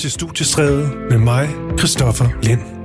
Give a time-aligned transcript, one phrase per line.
[0.00, 2.79] til Studiestræde med mig, Christoffer Lind.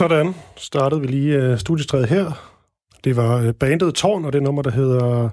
[0.00, 2.52] Sådan startede vi lige øh, studiestrædet her.
[3.04, 5.28] Det var øh, bandet Tårn, og det nummer, der hedder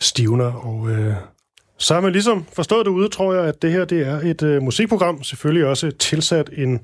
[0.00, 0.52] Stivner.
[0.52, 1.14] Og øh,
[1.78, 4.62] så har man ligesom forstået derude, tror jeg, at det her det er et øh,
[4.62, 5.22] musikprogram.
[5.22, 6.80] Selvfølgelig også tilsat en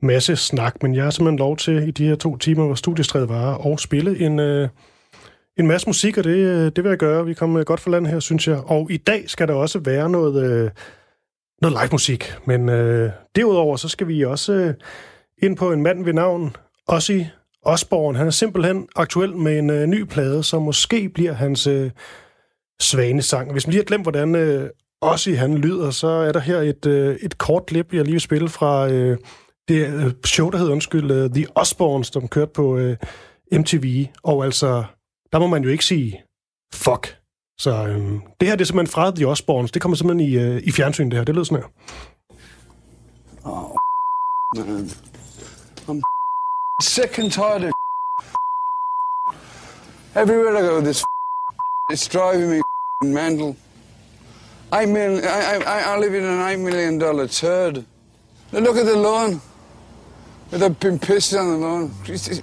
[0.00, 3.28] masse snak, men jeg har simpelthen lov til i de her to timer, hvor studiestrædet
[3.28, 4.68] var, at spille en, øh,
[5.58, 7.26] en masse musik, og det, øh, det vil jeg gøre.
[7.26, 8.58] Vi kommer godt for land her, synes jeg.
[8.66, 10.70] Og i dag skal der også være noget, øh,
[11.62, 12.34] noget live musik.
[12.44, 14.52] Men øh, derudover, så skal vi også...
[14.52, 14.74] Øh,
[15.42, 16.56] ind på en mand ved navn
[16.88, 17.20] Ozzy
[17.62, 18.18] Osbourne.
[18.18, 21.90] Han er simpelthen aktuel med en øh, ny plade, som måske bliver hans øh,
[22.80, 23.52] svanesang.
[23.52, 24.70] Hvis man lige har glemt, hvordan øh,
[25.00, 28.20] Ozzy han lyder, så er der her et, øh, et kort klip, jeg lige vil
[28.20, 29.18] spille fra øh,
[29.68, 32.96] det øh, show, der hedder, undskyld, øh, The Osbournes, som kørte på øh,
[33.52, 34.06] MTV.
[34.22, 34.84] Og altså,
[35.32, 36.22] der må man jo ikke sige
[36.74, 37.18] fuck.
[37.58, 38.00] Så øh,
[38.40, 39.72] det her det er simpelthen fra The Osbournes.
[39.72, 41.24] Det kommer simpelthen i, øh, i fjernsyn, det her.
[41.24, 41.68] Det lyder sådan her.
[44.72, 45.11] man.
[45.88, 46.00] I'm
[46.80, 47.72] sick and tired of
[50.14, 50.80] everywhere I go.
[50.80, 51.04] This
[51.90, 52.62] it's driving me
[53.02, 53.56] mental.
[54.70, 57.84] I mean, I, I, I live in a 9 million dollar turd.
[58.52, 59.40] Now Look at the lawn.
[60.50, 61.90] They've been pissed on the lawn.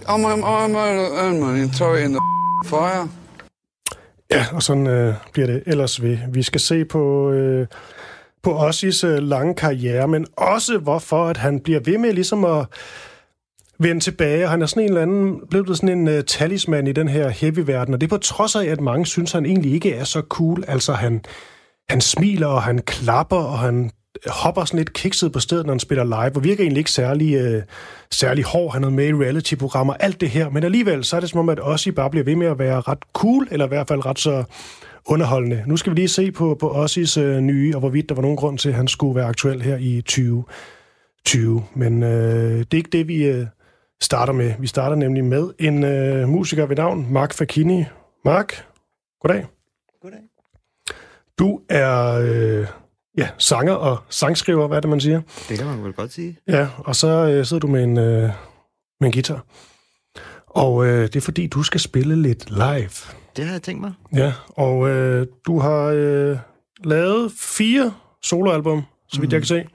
[0.08, 2.22] I'm, I'm, I'm earn money and throw it in the
[2.66, 3.10] fire.
[4.32, 6.18] Ja, og sådan øh, bliver det ellers ved.
[6.32, 7.68] Vi skal se på, øh,
[8.44, 12.66] på Ossis øh, lange karriere, men også hvorfor at han bliver ved med ligesom at
[13.80, 14.46] vende tilbage.
[14.46, 17.30] og Han er sådan en eller anden, blevet sådan en uh, talisman i den her
[17.30, 20.22] heavy-verden, og det er på trods af, at mange synes, han egentlig ikke er så
[20.30, 20.64] cool.
[20.68, 21.22] Altså, han,
[21.90, 23.92] han smiler, og han klapper, og han
[24.26, 26.92] øh, hopper sådan lidt kikset på stedet, når han spiller live, og virker egentlig ikke
[26.92, 27.64] særlig, øh,
[28.12, 28.74] særlig hård.
[28.74, 30.50] Han er med i reality-programmer, alt det her.
[30.50, 32.82] Men alligevel, så er det som om, at Ossie bare bliver ved med at være
[32.82, 34.44] ret cool, eller i hvert fald ret så
[35.06, 35.64] underholdende.
[35.68, 38.38] Nu skal vi lige se på, på Ossis øh, nye, og hvorvidt der var nogen
[38.38, 41.64] grund til, at han skulle være aktuel her i 2020.
[41.74, 43.46] Men øh, det er ikke det, vi øh,
[44.02, 44.54] starter med.
[44.60, 47.86] Vi starter nemlig med en øh, musiker ved navn Mark Fakini.
[48.26, 48.66] Mark,
[49.22, 49.46] goddag.
[50.02, 50.20] Goddag.
[51.40, 52.68] Du er øh,
[53.18, 55.22] ja, sanger og sangskriver, hvad er det, man siger?
[55.50, 56.38] Det kan man vel godt sige.
[56.48, 58.30] Ja, og så øh, sidder du med en, øh,
[59.00, 59.46] med en guitar.
[60.48, 62.90] Og øh, det er fordi, du skal spille lidt live.
[63.36, 63.94] Det har jeg tænkt mig.
[64.14, 66.38] Ja, og øh, du har øh,
[66.84, 67.94] lavet fire
[68.24, 69.34] soloalbum, så vidt mm.
[69.34, 69.68] jeg kan se.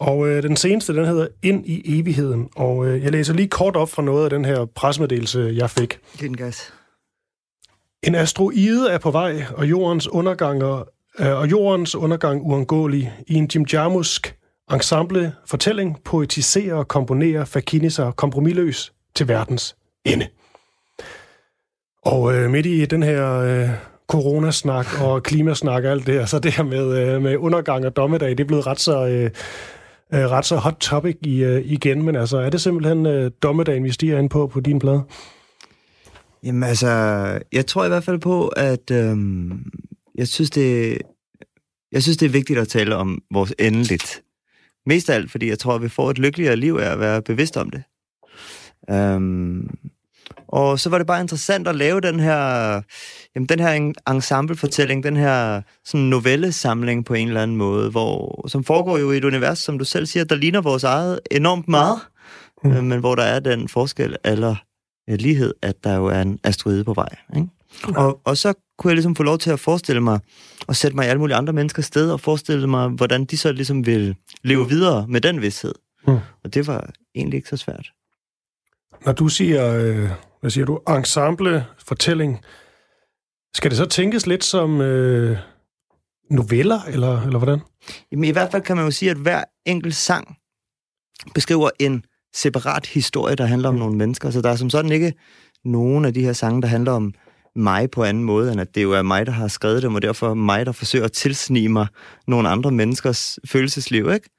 [0.00, 2.48] Og øh, den seneste, den hedder Ind i evigheden.
[2.56, 5.98] Og øh, jeg læser lige kort op fra noget af den her pressemeddelelse, jeg fik.
[6.20, 6.72] Den gas.
[8.02, 10.88] En asteroide er på vej, og jordens undergang, er,
[11.18, 13.12] øh, og jordens undergang uundgåelig.
[13.26, 14.36] I en Jim Jarmusk
[14.72, 20.26] ensemble fortælling poetiserer og komponerer Fakini sig kompromilløs til verdens ende.
[22.02, 23.68] Og øh, midt i den her øh,
[24.08, 27.96] coronasnak og klimasnak og alt det her, så det her med, øh, med undergang og
[27.96, 29.30] dommedag, det er blevet ret så, øh,
[30.14, 32.02] øh, ret så hot topic i, øh, igen.
[32.02, 35.02] Men altså, er det simpelthen øh, dommedagen, vi stiger ind på på din plade?
[36.42, 36.88] Jamen altså,
[37.52, 39.16] jeg tror i hvert fald på, at øh,
[40.14, 40.98] jeg, synes, det,
[41.92, 44.22] jeg synes, det er vigtigt at tale om vores endeligt.
[44.86, 47.22] Mest af alt, fordi jeg tror, at vi får et lykkeligere liv af at være
[47.22, 47.82] bevidst om det.
[48.90, 49.70] Øhm,
[50.48, 52.36] og så var det bare interessant at lave den her,
[53.34, 58.44] jamen, den her en- ensemblefortælling, den her sådan novellesamling på en eller anden måde, hvor,
[58.48, 61.68] som foregår jo i et univers, som du selv siger, der ligner vores eget enormt
[61.68, 61.98] meget,
[62.64, 62.70] mm.
[62.70, 64.56] øh, men hvor der er den forskel eller
[65.10, 67.16] øh, lighed, at der jo er en asteroide på vej.
[67.36, 67.48] Ikke?
[67.96, 70.20] Og, og så kunne jeg ligesom få lov til at forestille mig,
[70.66, 73.52] og sætte mig i alle mulige andre menneskers sted, og forestille mig, hvordan de så
[73.52, 75.74] ligesom vil leve videre med den vidshed.
[76.06, 76.18] Mm.
[76.44, 77.92] Og det var egentlig ikke så svært.
[79.04, 80.08] Når du siger, øh,
[80.40, 82.40] hvad siger du, ensemble, fortælling,
[83.54, 85.38] skal det så tænkes lidt som øh,
[86.30, 87.60] noveller, eller, eller hvordan?
[88.12, 90.36] Jamen, i hvert fald kan man jo sige, at hver enkelt sang
[91.34, 92.04] beskriver en
[92.34, 94.30] separat historie, der handler om nogle mennesker.
[94.30, 95.14] Så der er som sådan ikke
[95.64, 97.14] nogen af de her sange, der handler om
[97.56, 100.02] mig på anden måde, end at det jo er mig, der har skrevet dem, og
[100.02, 101.86] derfor mig, der forsøger at tilsnige mig
[102.26, 104.30] nogle andre menneskers følelsesliv, ikke?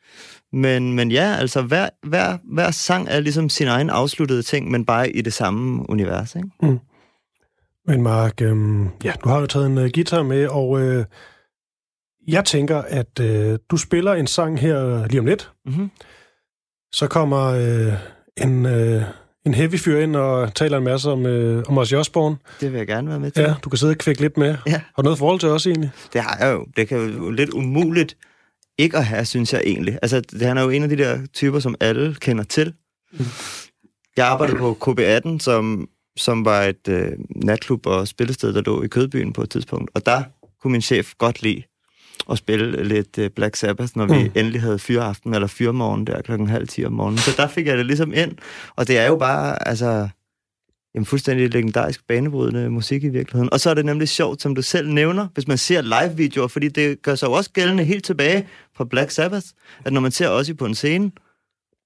[0.53, 4.85] Men, men ja, altså hver, hver, hver sang er ligesom sin egen afsluttede ting, men
[4.85, 6.49] bare i det samme univers, ikke?
[7.87, 11.05] Men Mark, øh, ja, du har jo taget en øh, guitar med, og øh,
[12.27, 15.51] jeg tænker, at øh, du spiller en sang her lige om lidt.
[15.65, 15.91] Mm-hmm.
[16.91, 17.93] Så kommer øh,
[18.37, 19.03] en, øh,
[19.45, 22.37] en heavy fyr ind og taler en masse om, øh, om Ozzy Osbourne.
[22.61, 23.41] Det vil jeg gerne være med til.
[23.41, 24.57] Ja, du kan sidde og kvække lidt med.
[24.67, 24.71] Ja.
[24.71, 25.91] Har du noget forhold til os egentlig?
[26.13, 26.65] Det har jeg jo.
[26.77, 28.17] Det kan jo lidt umuligt
[28.77, 29.99] ikke at have, synes jeg egentlig.
[30.01, 32.73] Altså, det, han er jo en af de der typer, som alle kender til.
[34.17, 38.87] Jeg arbejdede på KB18, som, som var et øh, natklub og spillested, der lå i
[38.87, 39.91] Kødbyen på et tidspunkt.
[39.93, 40.23] Og der
[40.61, 41.63] kunne min chef godt lide
[42.31, 44.29] at spille lidt øh, Black Sabbath, når vi Mm.
[44.35, 47.17] endelig havde fyraften eller fyrmorgen der klokken halv 10 om morgenen.
[47.17, 48.31] Så der fik jeg det ligesom ind.
[48.75, 50.07] Og det er jo bare, altså,
[50.95, 53.53] jamen, fuldstændig legendarisk banebrydende musik i virkeligheden.
[53.53, 56.67] Og så er det nemlig sjovt, som du selv nævner, hvis man ser live-videoer, fordi
[56.67, 58.47] det gør sig jo også gældende helt tilbage
[58.77, 59.45] fra Black Sabbath,
[59.85, 61.11] at når man ser Ozzy på en scene,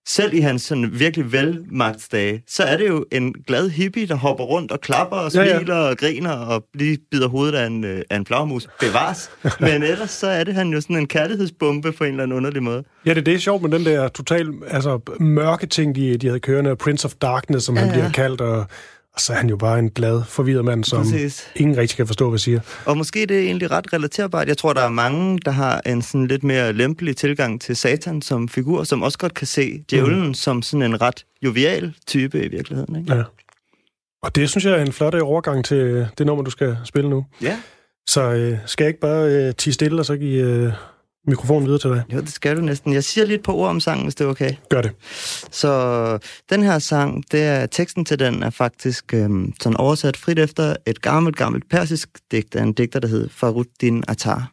[0.07, 4.43] selv i hans sådan virkelig velmagtsdage, så er det jo en glad hippie, der hopper
[4.43, 5.57] rundt og klapper og Ja, ja.
[5.57, 8.67] smiler og griner og lige bider hovedet af en, øh, af en flagermus.
[8.79, 9.29] Bevares.
[9.59, 12.63] Men ellers så er det han jo sådan en kærlighedsbombe på en eller anden underlig
[12.63, 12.83] måde.
[13.05, 16.39] Ja, det, det er sjovt med den der total altså, mørke ting, de, de havde
[16.39, 16.75] kørende.
[16.75, 18.01] Prince of Darkness, som ja, Ja, han ja.
[18.01, 18.41] bliver kaldt.
[18.41, 18.65] Og,
[19.15, 21.51] og så er han jo bare en glad, forvirret mand, som Præcis.
[21.55, 22.59] ingen rigtig kan forstå, hvad siger.
[22.85, 24.47] Og måske det er egentlig ret relaterbart.
[24.47, 28.21] Jeg tror, der er mange, der har en sådan lidt mere lempelig tilgang til Satan
[28.21, 30.33] som figur, som også godt kan se djævlen mm.
[30.33, 32.95] som sådan en ret jovial type i virkeligheden.
[32.95, 33.15] Ikke?
[33.15, 33.23] Ja.
[34.23, 37.09] Og det synes jeg er en flot øh, overgang til det nummer, du skal spille
[37.09, 37.25] nu.
[37.41, 37.59] Ja.
[38.07, 40.73] Så øh, skal jeg ikke bare øh, tige stille og så give øh,
[41.27, 42.03] mikrofonen videre til dig?
[42.13, 42.93] Jo, det skal du næsten.
[42.93, 44.51] Jeg siger lidt på ord om sangen, hvis det er okay.
[44.69, 44.91] Gør det.
[45.51, 46.17] Så
[46.49, 50.75] den her sang, det er, teksten til den er faktisk øhm, sådan oversat frit efter
[50.87, 54.51] et gammelt, gammelt persisk digt af en digter, der hed Faruddin Attar.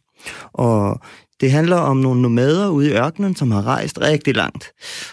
[0.53, 1.01] Og
[1.41, 4.73] det handler om nogle nomader ude i ørkenen, som har rejst rigtig langt.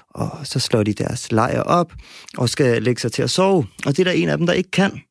[0.09, 1.93] Og så slår de deres lejr op
[2.37, 3.65] og skal lægge sig til at sove.
[3.85, 5.01] Og det er der en af dem, der ikke kan.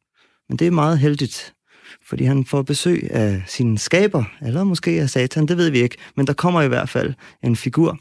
[0.49, 1.55] Men det er meget heldigt,
[2.09, 5.97] fordi han får besøg af sin skaber, eller måske af satan, det ved vi ikke.
[6.17, 7.99] Men der kommer i hvert fald en figur,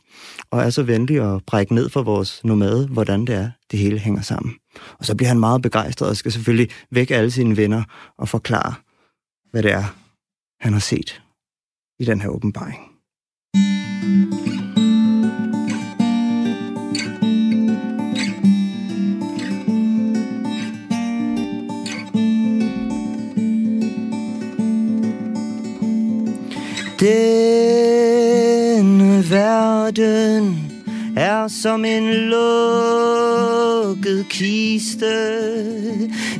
[0.51, 3.99] og er så venlig at brække ned for vores nomade, hvordan det er, det hele
[3.99, 4.55] hænger sammen.
[4.99, 7.83] Og så bliver han meget begejstret og skal selvfølgelig vække alle sine venner
[8.17, 8.73] og forklare,
[9.51, 9.95] hvad det er,
[10.59, 11.21] han har set
[11.99, 12.79] i den her åbenbaring.
[28.77, 30.71] Denne verden
[31.17, 35.07] er som en lukket kiste.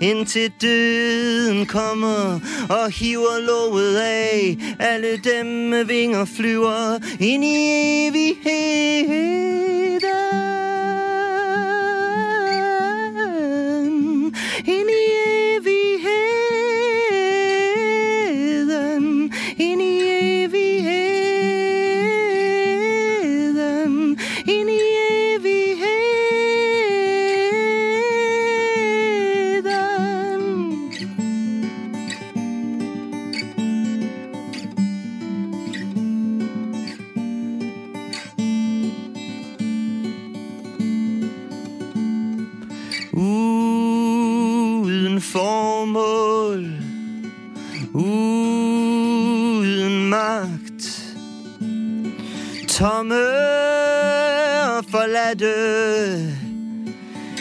[0.00, 4.56] Indtil døden kommer Og hiver låget af.
[4.78, 9.69] Alle dem med vinger flyver Ind i evigheden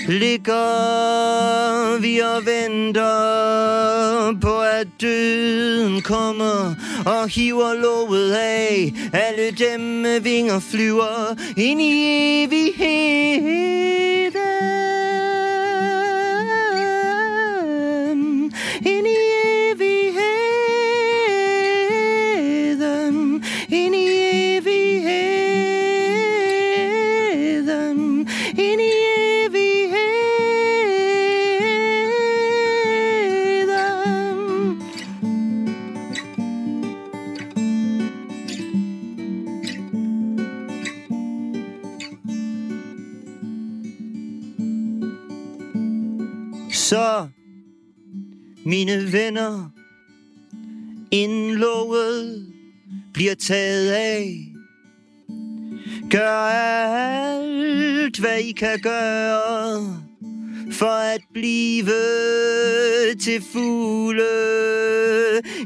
[0.09, 6.75] ligger vi og venter på, at døden kommer
[7.05, 8.93] og hiver låget af.
[9.13, 12.68] Alle dem med vinger flyver ind i evig
[51.99, 52.53] inden
[53.13, 54.45] bliver taget af,
[56.11, 60.01] gør alt, hvad I kan gøre,
[60.71, 61.85] for at blive
[63.15, 64.23] til fugle,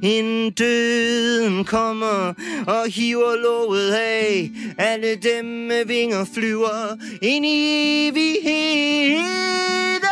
[0.03, 2.33] inden døden kommer
[2.67, 4.49] og hiver låget af.
[4.77, 10.02] Alle dem med vinger flyver ind i evigheden.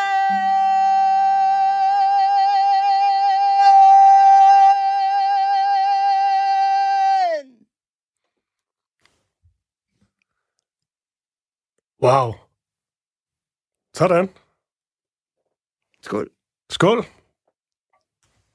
[12.02, 12.34] Wow.
[13.94, 14.30] Sådan.
[16.02, 16.30] Skål.
[16.70, 17.06] Skål.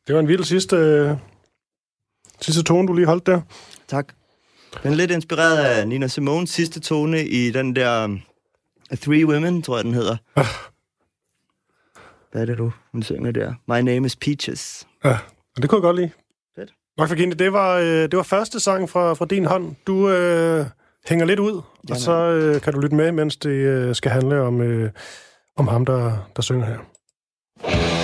[0.06, 1.16] Det var en vild sidste, øh,
[2.40, 3.40] sidste tone, du lige holdt der.
[3.88, 4.12] Tak.
[4.82, 8.20] Den er lidt inspireret af Nina Simones sidste tone i den der um,
[9.00, 10.16] Three Women, tror jeg, den hedder.
[12.32, 13.54] Hvad er det, du hun synger der?
[13.66, 14.88] My name is Peaches.
[15.04, 15.18] Ja,
[15.56, 16.10] og det kunne jeg godt lide.
[16.54, 16.74] Fedt.
[16.98, 19.74] Mark Virginie, det var, øh, det var første sang fra, fra din hånd.
[19.86, 20.66] Du øh,
[21.08, 24.40] hænger lidt ud, og så øh, kan du lytte med, mens det øh, skal handle
[24.40, 24.90] om, øh,
[25.56, 27.95] om ham, der, der synger her.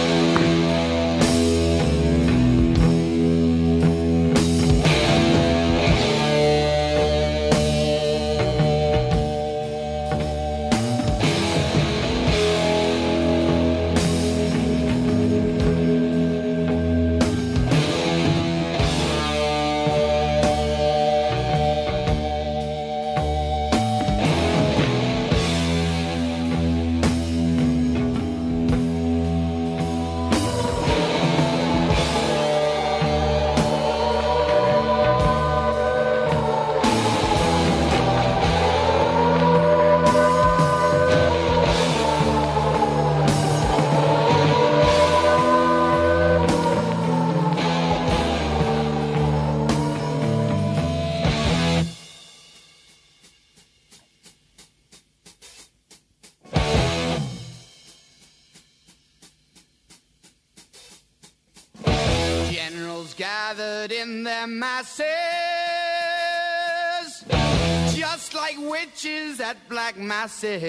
[69.52, 70.62] Witches at black masses.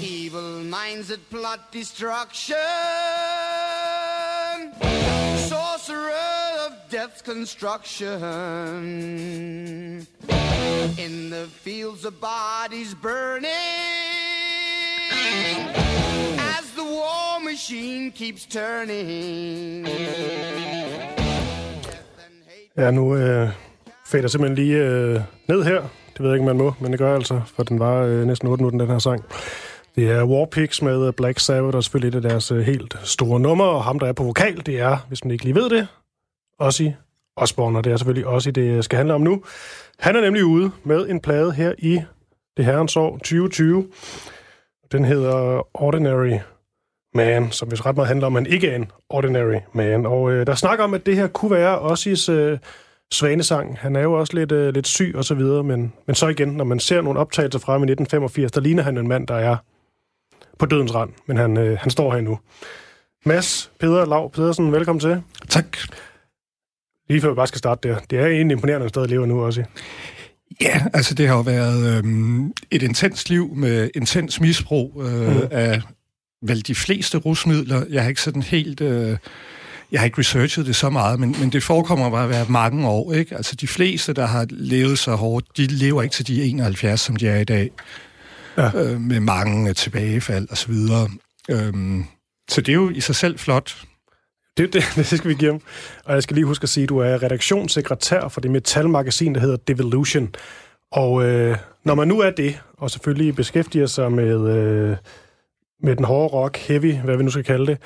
[0.00, 2.56] Evil minds that plot destruction,
[5.48, 8.22] sorcerer of death's construction.
[10.98, 13.50] In the fields of bodies burning
[16.38, 19.86] as the war machine keeps turning.
[22.76, 23.50] Ja, nu øh,
[24.06, 25.88] fader simpelthen lige øh, ned her.
[26.16, 28.24] Det ved jeg ikke, man må, men det gør jeg altså, for den var øh,
[28.24, 29.24] næsten 8 minutter, den her sang.
[29.96, 33.40] Det er Warpix med øh, Black Sabbath, og selvfølgelig et af deres øh, helt store
[33.40, 35.88] numre, og ham, der er på vokal, det er, hvis man ikke lige ved det,
[36.58, 36.82] Ozzy
[37.36, 39.42] Osbourne, og det er selvfølgelig også det øh, skal handle om nu.
[39.98, 42.02] Han er nemlig ude med en plade her i
[42.56, 43.88] det herrens år 2020.
[44.92, 46.38] Den hedder Ordinary
[47.14, 50.06] Man, som hvis ret meget handler om, at han ikke er en ordinary man.
[50.06, 52.58] Og øh, der snakker om, at det her kunne være Ossis øh,
[53.12, 53.78] svanesang.
[53.78, 56.48] Han er jo også lidt, øh, lidt syg og så videre, men, men så igen,
[56.48, 59.34] når man ser nogle optagelser fra ham i 1985, der ligner han en mand, der
[59.34, 59.56] er
[60.58, 62.38] på dødens rand, men han, øh, han står her nu.
[63.24, 65.22] Mads Peder Lav Pedersen, velkommen til.
[65.48, 65.76] Tak.
[67.08, 67.98] Lige før vi bare skal starte der.
[68.10, 69.64] Det er egentlig imponerende, at stadig lever nu også.
[70.60, 75.48] Ja, altså det har jo været øhm, et intens liv med intens misbrug øh, mm.
[75.50, 75.82] af
[76.42, 77.84] vel de fleste rusmidler.
[77.90, 78.80] Jeg har ikke sådan helt...
[78.80, 79.16] Øh,
[79.92, 82.88] jeg har ikke researchet det så meget, men, men det forekommer bare at være mange
[82.88, 83.12] år.
[83.12, 83.36] Ikke?
[83.36, 87.16] Altså de fleste, der har levet så hårdt, de lever ikke til de 71, som
[87.16, 87.70] de er i dag.
[88.56, 88.70] Ja.
[88.74, 91.08] Øh, med mange tilbagefald og så videre.
[91.50, 92.04] Øhm,
[92.48, 93.76] så det er jo i sig selv flot.
[94.56, 95.60] Det, det, det skal vi give ham.
[96.04, 99.40] Og jeg skal lige huske at sige, at du er redaktionssekretær for det metalmagasin, der
[99.40, 100.34] hedder Devolution.
[100.92, 104.96] Og øh, når man nu er det, og selvfølgelig beskæftiger sig med, øh,
[105.82, 107.78] med den hårde rock, heavy, hvad vi nu skal kalde det,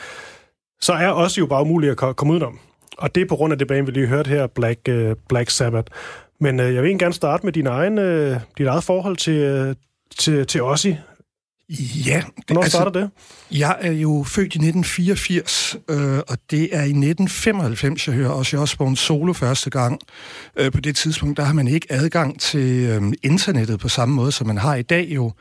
[0.83, 2.59] så er også jo bare umuligt at ko- komme udenom.
[2.99, 5.51] Og det er på grund af det band, vi lige hørte her, Black, øh, Black
[5.51, 5.93] Sabbath.
[6.41, 9.35] Men øh, jeg vil egentlig gerne starte med din egen, øh, dit eget forhold til,
[9.35, 9.75] øh,
[10.19, 10.89] til, til Ozzy.
[12.07, 12.23] Ja.
[12.47, 13.11] Hvornår altså, starter det?
[13.51, 18.57] Jeg er jo født i 1984, øh, og det er i 1995, jeg hører også
[18.59, 20.01] Osbourne solo første gang.
[20.57, 24.33] Øh, på det tidspunkt, der har man ikke adgang til øh, internettet på samme måde,
[24.33, 25.33] som man har i dag jo.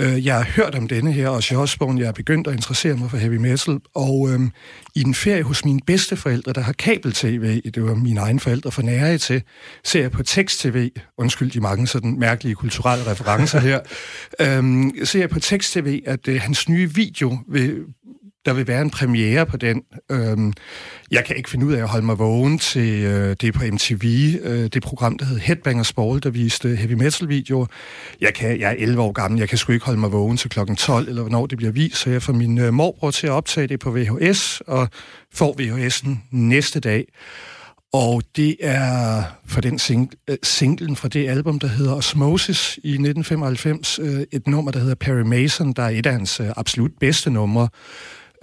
[0.00, 3.10] Øh, jeg har hørt om denne her Ozzy Osbourne, jeg er begyndt at interessere mig
[3.10, 4.40] for heavy metal, og øh,
[4.94, 8.82] i en ferie hos mine bedsteforældre, der har kabel-tv, det var mine egne forældre for
[8.82, 9.42] nære til,
[9.84, 13.80] ser jeg på tekst-tv, undskyld de mange sådan mærkelige kulturelle referencer her,
[14.40, 17.84] øh, ser jeg på tekst-tv, at øh, hans nye video vil
[18.46, 19.82] der vil være en premiere på den.
[20.10, 20.52] Øhm,
[21.10, 24.34] jeg kan ikke finde ud af at holde mig vågen til øh, det på MTV,
[24.42, 27.66] øh, det program, der hed Headbangers Ball, der viste heavy metal videoer.
[28.20, 30.50] Jeg, kan, jeg er 11 år gammel, jeg kan sgu ikke holde mig vågen til
[30.50, 33.32] klokken 12, eller hvornår det bliver vist, så jeg får min øh, morbror til at
[33.32, 34.88] optage det på VHS, og
[35.34, 37.04] får VHS'en næste dag.
[37.92, 42.88] Og det er for den sing- øh, singlen fra det album, der hedder Osmosis i
[42.88, 46.90] 1995, øh, et nummer, der hedder Perry Mason, der er et af hans øh, absolut
[47.00, 47.68] bedste numre.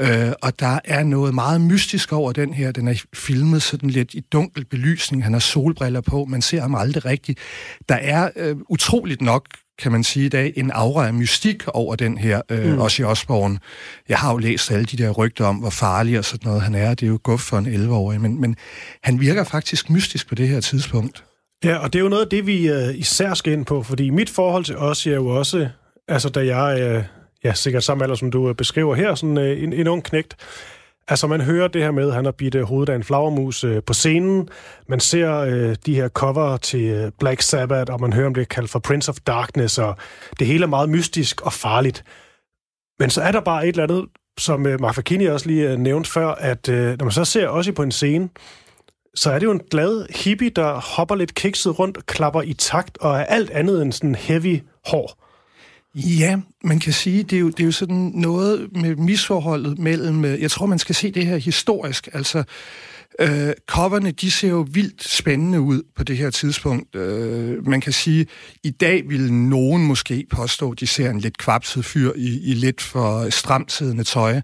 [0.01, 2.71] Øh, og der er noget meget mystisk over den her.
[2.71, 5.23] Den er filmet sådan lidt i dunkel belysning.
[5.23, 6.25] Han har solbriller på.
[6.25, 7.39] Man ser ham aldrig rigtigt.
[7.89, 9.43] Der er øh, utroligt nok
[9.79, 12.79] kan man sige i dag, en aura af mystik over den her øh, mm.
[12.79, 13.59] Ozzy Osbourne.
[14.09, 16.75] Jeg har jo læst alle de der rygter om, hvor farlig og sådan noget han
[16.75, 16.89] er.
[16.89, 18.55] Det er jo guf for en 11-årig, men, men
[19.03, 21.23] han virker faktisk mystisk på det her tidspunkt.
[21.63, 24.09] Ja, og det er jo noget af det, vi uh, især skal ind på, fordi
[24.09, 25.69] mit forhold til Ozzy er jo også,
[26.07, 27.03] altså da jeg, uh,
[27.47, 30.35] ja, sikkert samme alder, som du øh, beskriver her, sådan øh, en, en ung knægt,
[31.09, 33.65] Altså, man hører det her med, at han har bidt uh, hovedet af en flagermus
[33.85, 34.49] på scenen.
[34.87, 38.45] Man ser øh, de her cover til Black Sabbath, og man hører om det er
[38.45, 39.95] kaldt for Prince of Darkness, og
[40.39, 42.03] det hele er meget mystisk og farligt.
[42.99, 44.05] Men så er der bare et eller andet,
[44.39, 47.47] som uh, Mark Fakini også lige uh, nævnte før, at øh, når man så ser
[47.47, 48.29] også på en scene,
[49.15, 52.97] så er det jo en glad hippie, der hopper lidt kikset rundt, klapper i takt,
[52.97, 55.26] og er alt andet end sådan heavy hår.
[55.97, 60.25] Ja, man kan sige, det er jo, det er jo sådan noget med misforholdet mellem...
[60.25, 62.09] Øh, jeg tror, man skal se det her historisk.
[62.13, 62.43] Altså,
[63.19, 66.95] øh, coverne, de ser jo vildt spændende ud på det her tidspunkt.
[66.95, 68.27] Øh, man kan sige,
[68.63, 72.53] i dag vil nogen måske påstå, at de ser en lidt kvapset fyr i, i
[72.53, 74.41] lidt for stramsiddende tøj.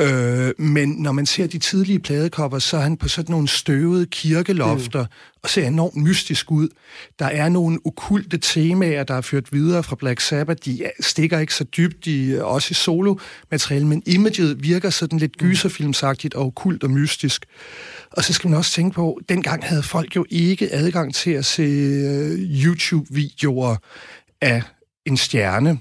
[0.00, 4.06] Øh, men når man ser de tidlige pladekopper, så er han på sådan nogle støvede
[4.06, 5.08] kirkelofter, mm.
[5.42, 6.68] og ser enormt mystisk ud.
[7.18, 10.64] Der er nogle okulte temaer, der er ført videre fra Black Sabbath.
[10.64, 15.18] De er- stikker ikke så dybt, de er også i solo-materiale, men imaget virker sådan
[15.18, 17.46] lidt gyserfilmsagtigt og okult og mystisk.
[18.10, 21.44] Og så skal man også tænke på, dengang havde folk jo ikke adgang til at
[21.44, 23.76] se øh, YouTube-videoer
[24.40, 24.62] af
[25.06, 25.78] en stjerne.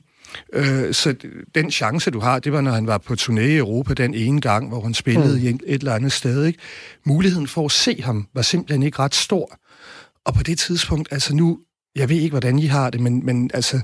[0.54, 1.15] Øh, så
[1.56, 4.41] den chance, du har, det var, når han var på turné i Europa den ene
[4.41, 5.45] gang, hvor han spillede mm.
[5.45, 6.45] i et eller andet sted.
[6.45, 6.60] Ikke?
[7.06, 9.60] Muligheden for at se ham var simpelthen ikke ret stor.
[10.26, 11.60] Og på det tidspunkt, altså nu,
[11.95, 13.82] jeg ved ikke, hvordan I har det, men, men altså,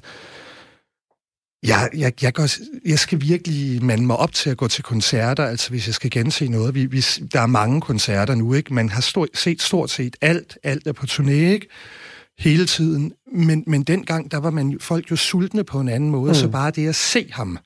[1.63, 2.47] jeg, jeg, jeg, går,
[2.89, 6.09] jeg skal virkelig mande mig op til at gå til koncerter, altså hvis jeg skal
[6.09, 6.75] gense noget.
[6.75, 7.01] Vi, vi,
[7.33, 8.73] der er mange koncerter nu, ikke?
[8.73, 11.67] Man har stort, set stort set alt, alt er på turné, ikke?
[12.39, 13.13] Hele tiden.
[13.31, 16.35] Men, men dengang, der var man folk jo sultne på en anden måde, mm.
[16.35, 17.57] så bare det at se ham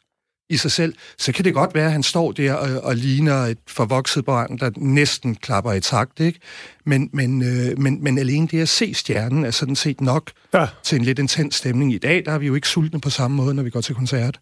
[0.50, 3.36] i sig selv, så kan det godt være, at han står der og, og ligner
[3.36, 6.40] et forvokset barn, der næsten klapper i takt, ikke?
[6.86, 10.68] Men, men, øh, men, men alene det at se stjernen er sådan set nok Ja.
[10.84, 11.94] til en lidt intens stemning.
[11.94, 13.96] I dag, der er vi jo ikke sultne på samme måde, når vi går til
[13.96, 14.40] koncert.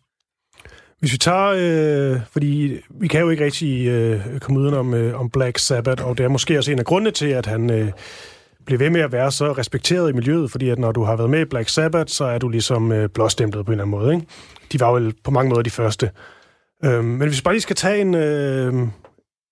[1.00, 1.54] Hvis vi tager,
[2.16, 6.06] øh, fordi vi kan jo ikke rigtig øh, komme uden om, øh, om Black Sabbath,
[6.06, 7.92] og det er måske også en af grundene til, at han øh,
[8.66, 11.30] blive ved med at være så respekteret i miljøet, fordi at når du har været
[11.30, 14.14] med i Black Sabbath, så er du ligesom øh, blåstemplet på en eller anden måde.
[14.16, 14.28] Ikke?
[14.72, 16.12] De var jo på mange måder de første.
[16.86, 18.74] Øhm, men hvis vi bare lige skal tage en, øh,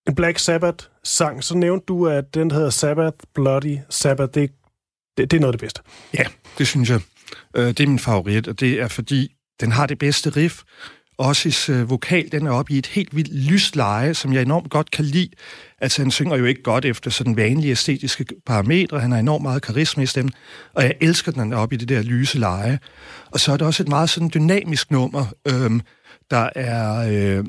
[0.08, 4.52] en Black Sabbath-sang, så nævnte du, at den der hedder Sabbath, Bloody Sabbath, det,
[5.17, 5.82] det, det er noget af det bedste.
[6.13, 6.23] Ja,
[6.58, 6.99] det synes jeg.
[7.56, 10.62] Øh, det er min favorit, og det er fordi, den har det bedste riff.
[11.17, 14.69] Ossis øh, vokal, den er oppe i et helt vildt lyst leje, som jeg enormt
[14.69, 15.30] godt kan lide.
[15.82, 18.99] Altså, han synger jo ikke godt efter sådan vanlige æstetiske parametre.
[18.99, 20.34] Han har enormt meget karisma i stemmen,
[20.73, 22.80] og jeg elsker, den er oppe i det der lyse leje.
[23.32, 25.71] Og så er det også et meget sådan dynamisk nummer, øh,
[26.32, 27.10] der er...
[27.39, 27.45] Øh,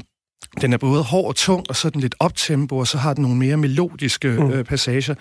[0.61, 3.23] den er både hård og tung, og så den lidt optempo, og så har den
[3.23, 4.51] nogle mere melodiske mm.
[4.51, 5.14] øh, passager.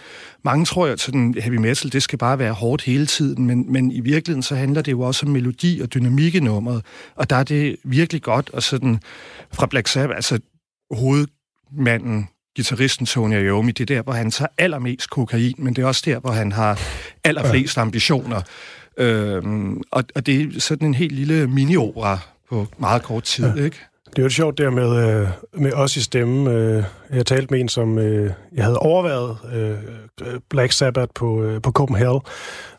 [0.43, 3.71] Mange tror jo, at sådan heavy metal, det skal bare være hårdt hele tiden, men,
[3.71, 7.29] men i virkeligheden så handler det jo også om melodi og dynamik i nummeret, og
[7.29, 8.99] der er det virkelig godt, og sådan
[9.51, 10.39] fra Black Sabbath, altså
[10.91, 15.85] hovedmanden, gitarristen Tony Iommi, det er der, hvor han tager allermest kokain, men det er
[15.85, 16.79] også der, hvor han har
[17.23, 18.41] allerflest ambitioner.
[18.97, 22.19] Øhm, og, og det er sådan en helt lille mini-opera
[22.49, 23.63] på meget kort tid, ja.
[23.63, 23.77] ikke?
[24.15, 26.51] Det er jo sjovt der med, øh, med os i stemme.
[26.51, 29.77] Øh, jeg talte med en, som øh, jeg havde overvejet øh,
[30.49, 32.21] Black Sabbath på, øh, på Copenhagen,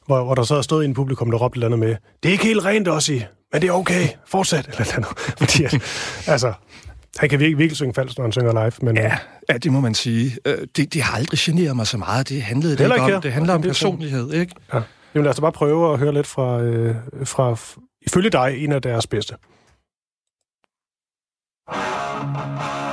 [0.06, 2.28] hvor, hvor der så havde stået en publikum, der råbte et eller andet med, det
[2.28, 5.08] er ikke helt rent også i, men det er okay, fortsæt, eller andet.
[5.40, 5.74] Fordi, at,
[6.26, 6.52] altså,
[7.16, 8.72] han kan virkelig, virkelig synge falsk, når han synger live.
[8.82, 9.16] Men, Ja,
[9.48, 10.36] ja det må man sige.
[10.76, 12.28] Det, det har aldrig generet mig så meget.
[12.28, 13.10] Det handlede det Heller ikke om.
[13.10, 13.20] her.
[13.20, 14.54] Det handler om er personlighed, ikke?
[14.74, 14.80] Ja.
[15.14, 16.94] Jamen lad os da bare prøve at høre lidt fra, øh,
[17.24, 17.56] fra
[18.06, 19.34] ifølge dig, en af deres bedste.
[21.66, 22.83] Música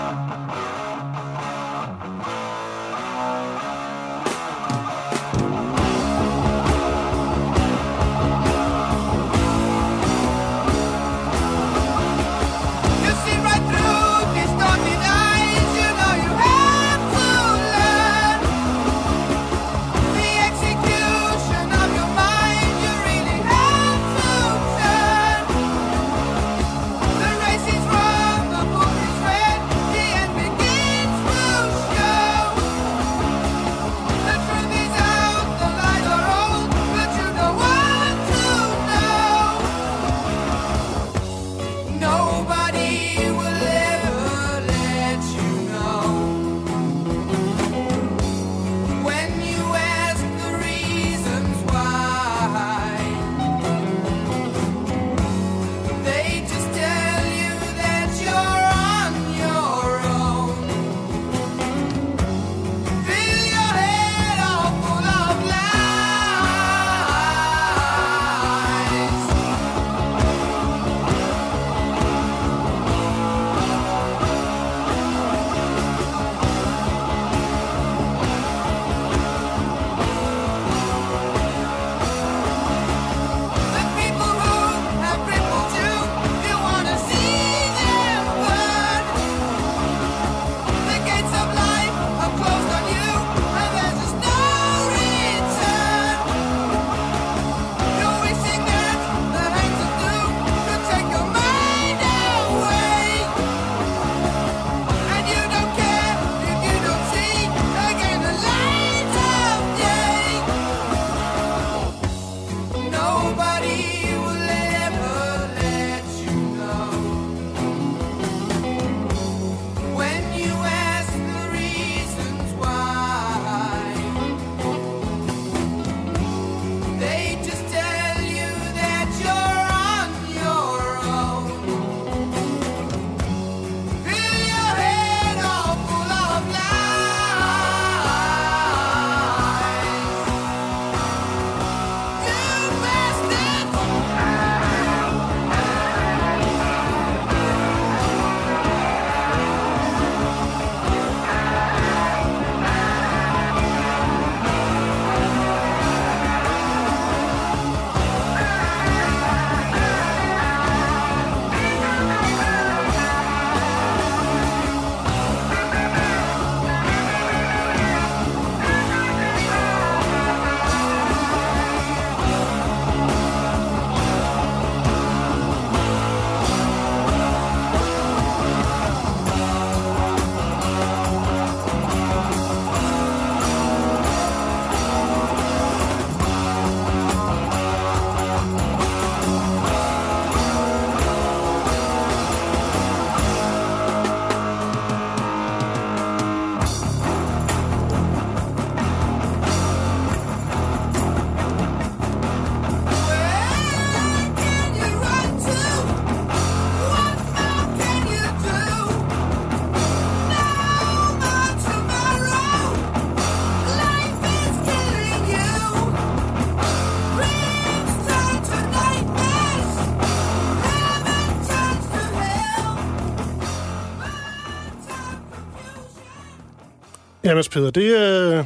[227.31, 228.37] Jamen, Peder, det, øh,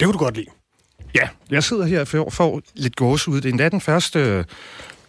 [0.00, 0.46] det kunne du godt lide.
[1.14, 3.36] Ja, jeg sidder her og får, lidt gås ud.
[3.36, 4.44] Det er endda den første...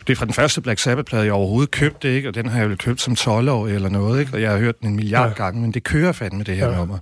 [0.08, 2.28] Det er fra den første Black Sabbath-plade, jeg overhovedet købte, ikke?
[2.28, 4.34] og den har jeg vel købt som 12 år eller noget, ikke?
[4.34, 5.28] og jeg har hørt den en milliard Ja.
[5.28, 5.34] ja.
[5.34, 6.72] gange, men det kører fandme det her Ja.
[6.72, 6.78] ja.
[6.78, 6.98] nummer.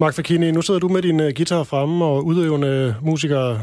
[0.00, 3.58] Mark Fakini, nu sidder du med din uh, guitar fremme og udøvende musiker.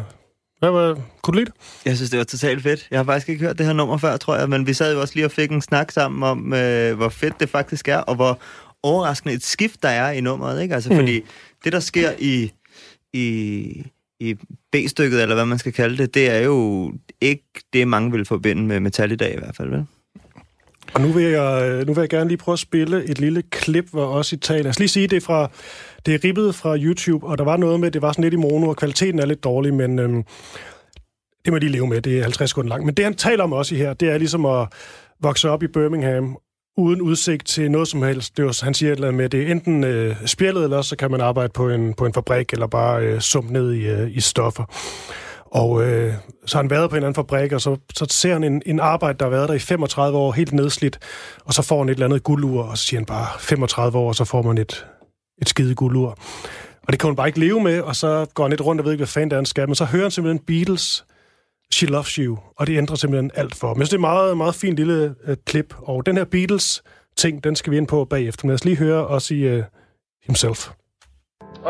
[0.60, 1.54] Hvad var, kunne du lide det?
[1.86, 2.88] Jeg synes, det var totalt fedt.
[2.92, 5.02] Jeg har faktisk ikke hørt det her nummer før, tror jeg, men vi sad jo
[5.02, 8.16] også lige og fik en snak sammen om, øh, hvor fedt det faktisk er, og
[8.16, 8.40] hvor
[8.84, 10.76] overraskende et skift, der er i nummeret, ikke?
[10.76, 10.96] Altså, mm.
[10.96, 11.22] fordi
[11.63, 12.52] det, der sker i,
[13.13, 13.86] i,
[14.20, 14.34] i
[14.72, 16.91] B-stykket, eller hvad man skal kalde det, det er jo
[17.22, 17.43] ikke
[17.74, 19.86] det, mange vil forbinde med metal i dag i hvert fald, vel?
[20.93, 23.89] Og nu vil, jeg, nu vil jeg gerne lige prøve at spille et lille klip,
[23.91, 24.65] hvor også i taler.
[24.65, 25.52] Jeg skal lige sige, det er, fra,
[26.06, 28.38] det er ribbet fra YouTube, og der var noget med, det var sådan lidt i
[28.38, 30.24] mono, og kvaliteten er lidt dårlig, men øhm,
[31.46, 32.02] det må de leve med.
[32.02, 32.86] Det er 50 sekunder langt.
[32.86, 34.67] Men det, han taler om også i her, det er ligesom at
[35.20, 36.38] vokse op i Birmingham,
[36.78, 38.38] uden udsigt til noget som helst.
[38.38, 40.96] Det var, han siger et eller andet med, det er enten øh, spjældet, eller så
[40.96, 44.18] kan man arbejde på en, på en fabrik, eller bare øh, sumpe ned i, øh,
[44.18, 44.63] i stoffer.
[45.46, 46.13] Og øh,
[46.46, 48.80] så har han været på en anden fabrik, og så, så ser han en, en
[48.80, 51.00] arbejde, der har været der i 35 år, helt nedslidt,
[51.46, 54.08] og så får han et eller andet guldur, og så siger han bare 35 år,
[54.08, 54.86] og så får man et,
[55.42, 56.18] et skide guldur.
[56.88, 58.86] Og det kan hun bare ikke leve med, og så går han lidt rundt og
[58.86, 61.06] ved ikke, hvad fanden det er, han skal, men så hører han simpelthen Beatles,
[61.74, 64.14] She Loves You, og det ændrer simpelthen alt for Men Jeg synes, det er et
[64.16, 68.06] meget, meget fint lille øh, klip, og den her Beatles-ting, den skal vi ind på
[68.06, 69.64] bagefter, men lad os lige høre også i øh,
[70.28, 70.60] himself.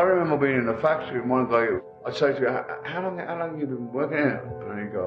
[0.12, 1.64] remember being in a factory and one guy,
[2.08, 2.50] I say to you,
[2.84, 4.40] "How- long, how long have you been working here?
[4.70, 5.06] And he go,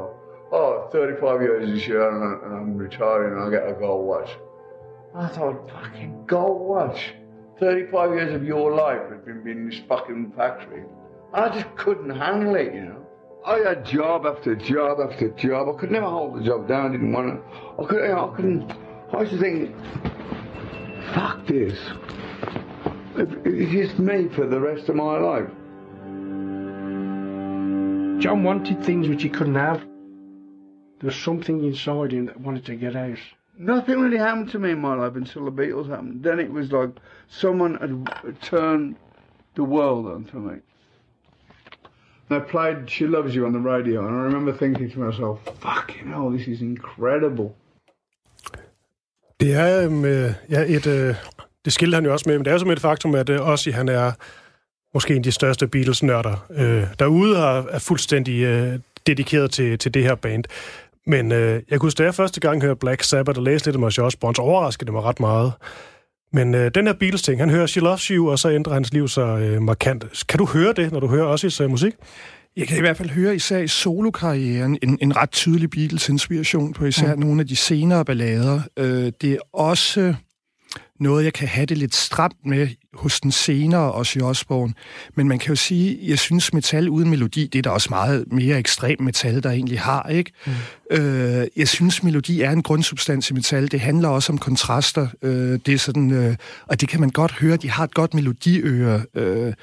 [0.60, 4.04] oh, 35 years this year and I- and I'm retiring and I get a gold
[4.14, 4.32] watch.
[5.24, 7.00] I thought, fucking gold watch?
[7.60, 10.84] 35 years of your life has been in this fucking factory.
[11.34, 13.02] And I just couldn't handle it, you know.
[13.46, 15.68] I had job after job after job.
[15.68, 16.90] I could never hold the job down.
[16.90, 17.84] I didn't want to.
[17.84, 18.72] I, could, you know, I couldn't.
[19.14, 19.76] I used to think,
[21.14, 21.78] fuck this.
[23.16, 25.50] It's just me for the rest of my life.
[28.22, 29.80] John wanted things which he couldn't have.
[29.80, 33.18] There was something inside him that wanted to get out.
[33.58, 36.24] Nothing really happened to me in my life until the Beatles happened.
[36.24, 36.92] Then it was like
[37.28, 37.76] someone
[38.22, 38.98] had turned
[39.56, 40.60] the world onto me.
[42.32, 46.08] They played She Loves You on the radio, and I remember thinking to myself, fucking
[46.14, 47.50] hell, this is incredible.
[49.40, 50.88] Det er øhm, øh, ja, et...
[50.88, 51.16] Øh,
[51.66, 53.50] det skilte han jo også med, men det er jo som et faktum, at øh,
[53.50, 54.12] Ozzy, han er
[54.94, 59.94] måske en af de største Beatles-nørder øh, derude, og er fuldstændig øh, dedikeret til, til
[59.94, 60.44] det her band.
[61.06, 63.76] Men øh, jeg kunne huske, da jeg første gang hørte Black Sabbath og læste lidt
[63.76, 65.54] om Josh Bonds, overraskede det mig ret meget.
[66.34, 69.08] Men øh, den her Beatles-ting, han hører She Loves You, og så ændrer hans liv
[69.08, 70.26] sig øh, markant.
[70.30, 71.94] Kan du høre det, når du hører Ozzy's øh, musik?
[72.58, 76.86] Jeg kan i hvert fald høre især i solokarrieren en, en ret tydelig Beatles-inspiration på
[76.86, 77.22] især mm.
[77.22, 78.62] nogle af de senere ballader.
[78.78, 80.16] Øh, det er også
[81.00, 84.74] noget, jeg kan have det lidt stramt med hos den senere Ozzy Osbourne.
[85.16, 88.34] Men man kan jo sige, jeg synes metal uden melodi, det er der også meget
[88.34, 90.32] mere ekstrem metal, der egentlig har, ikke?
[90.46, 90.52] Mm.
[90.92, 93.72] Øh, jeg synes, melodi er en grundsubstans i metal.
[93.72, 95.08] Det handler også om kontraster.
[95.22, 96.36] Øh, det er sådan, øh,
[96.68, 99.54] og det kan man godt høre, de har et godt melodiøre, øh,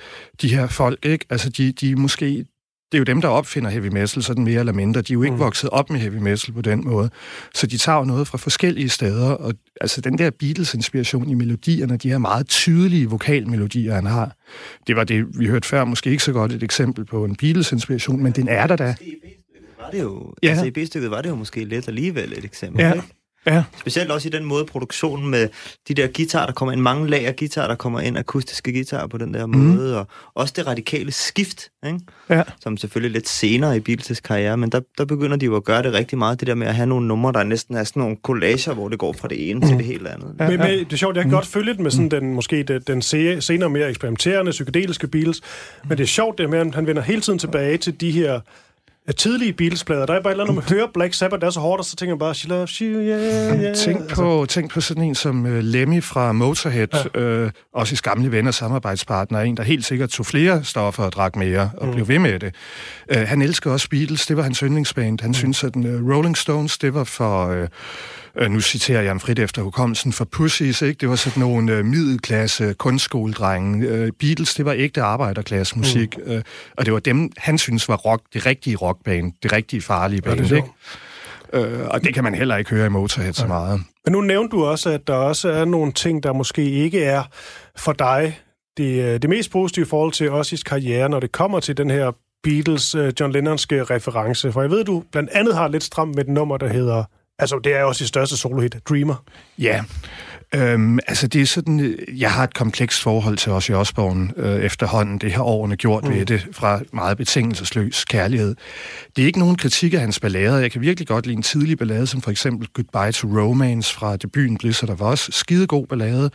[0.42, 1.24] de her folk, ikke?
[1.30, 2.44] Altså, de, de er måske
[2.92, 5.00] det er jo dem, der opfinder heavy metal, sådan mere eller mindre.
[5.02, 5.40] De er jo ikke mm.
[5.40, 7.10] vokset op med heavy metal på den måde.
[7.54, 11.96] Så de tager jo noget fra forskellige steder, og altså den der Beatles-inspiration i melodierne,
[11.96, 14.36] de her meget tydelige vokalmelodier, han har,
[14.86, 18.22] det var det, vi hørte før, måske ikke så godt et eksempel på en Beatles-inspiration,
[18.22, 18.94] men den er der da.
[19.80, 20.46] Var det jo, Ja.
[20.46, 20.52] ja.
[20.52, 22.92] altså i B-stykket var det jo måske lidt alligevel et eksempel, Ja.
[22.92, 23.06] ikke?
[23.46, 23.64] Ja.
[23.80, 25.48] Specielt også i den måde produktionen med
[25.88, 29.06] de der guitarer, der kommer ind, mange lag af guitarer, der kommer ind, akustiske guitarer
[29.06, 29.58] på den der Mhm.
[29.58, 31.98] måde, og også det radikale skift, ikke?
[32.30, 32.42] Ja.
[32.60, 35.82] som selvfølgelig lidt senere i Beatles' karriere, men der, der begynder de jo at gøre
[35.82, 38.16] det rigtig meget, det der med at have nogle numre, der næsten er sådan nogle
[38.22, 39.66] collager, hvor det går fra det ene mm.
[39.66, 40.34] til det helt andet.
[40.40, 42.62] Ja, men, men det er sjovt, jeg kan godt følge det med sådan den, måske
[42.62, 45.40] den, den se- senere mere eksperimenterende, psykedeliske Beatles,
[45.88, 48.40] men det er sjovt det med, at han vender hele tiden tilbage til de her
[49.08, 50.06] øh, tidlige Beatles-plader.
[50.06, 51.78] Der er bare et eller andet, når man hører Black Sabbath, der er så hårdt,
[51.78, 53.74] og så tænker man bare, she loves you, yeah, yeah.
[53.76, 57.20] Tænk på, tænk på sådan en som uh, Lemmy fra Motorhead, ja.
[57.20, 61.12] øh, også his gamle ven og samarbejdspartner, en, der helt sikkert tog flere stoffer og
[61.12, 61.92] drak mere, og mm.
[61.92, 62.54] blev ved med det.
[63.16, 65.20] Uh, han elsker også Beatles, det var hans yndlingsband.
[65.20, 65.34] Han mm.
[65.34, 67.62] synes, at uh, Rolling Stones, det var for...
[67.62, 67.68] Uh,
[68.42, 70.98] uh, nu citerer jeg ham frit efter hukommelsen, for pussies, ikke?
[71.00, 73.92] Det var sådan nogle uh, middelklasse kunstskoledrenge.
[73.92, 76.32] Uh, Beatles, det var ægte arbejderklasse musik, mm.
[76.32, 76.40] uh,
[76.76, 80.38] og det var dem, han synes var rock, det rigtige rockband, det rigtige farlige band,
[80.38, 80.68] det ikke?
[81.52, 83.80] Øh, og det kan man heller ikke høre i Motorhead så meget.
[84.04, 87.22] Men nu nævnte du også, at der også er nogle ting, der måske ikke er
[87.76, 88.38] for dig
[88.76, 91.90] det, øh, det mest positive i forhold til Ozzy's karriere, når det kommer til den
[91.90, 94.52] her Beatles, øh, John Lennonske reference.
[94.52, 97.04] For jeg ved, du blandt andet har lidt stramt med et nummer, der hedder...
[97.38, 99.24] Altså, det er også sit største solohit, Dreamer.
[99.58, 99.84] Ja,
[100.54, 104.60] Øhm, altså det er sådan, øh, jeg har et komplekst forhold til Ozzy Osbourne øh,
[104.60, 105.18] efterhånden.
[105.18, 106.14] Det har årene gjort mm.
[106.14, 108.54] ved det, fra meget betingelsesløs kærlighed.
[109.16, 110.58] Det er ikke nogen kritik af hans ballader.
[110.58, 114.16] Jeg kan virkelig godt lide en tidlig ballade, som for eksempel Goodbye to Romance fra
[114.16, 115.28] debuten Blizzard of Oz.
[115.34, 116.30] Skidegod ballade.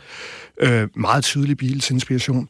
[0.60, 2.48] Øh, meget tydelig Beatles inspiration.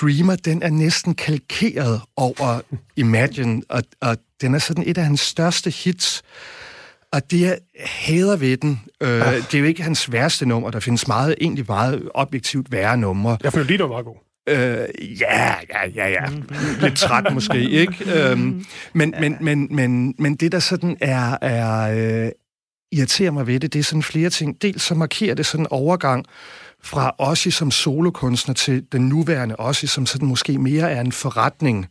[0.00, 2.60] Dreamer, den er næsten kalkeret over
[2.96, 6.22] Imagine, og, og den er sådan et af hans største hits.
[7.12, 10.70] Og det jeg hader ved den, øh, det er jo ikke hans værste nummer.
[10.70, 13.38] Der findes meget, egentlig meget objektivt værre numre.
[13.42, 14.16] Jeg føler lige, det var meget god.
[14.48, 16.24] Øh, ja, ja, ja, ja.
[16.82, 18.30] Lidt træt måske, ikke?
[18.30, 22.30] Øhm, men, men, men, men, men det, der sådan er, er øh,
[22.92, 24.62] irriterer mig ved det, det er sådan flere ting.
[24.62, 26.24] Dels så markerer det sådan en overgang
[26.82, 31.78] fra Ossi som solokunstner til den nuværende Ossi, som sådan måske mere er en forretning.
[31.78, 31.90] Øh,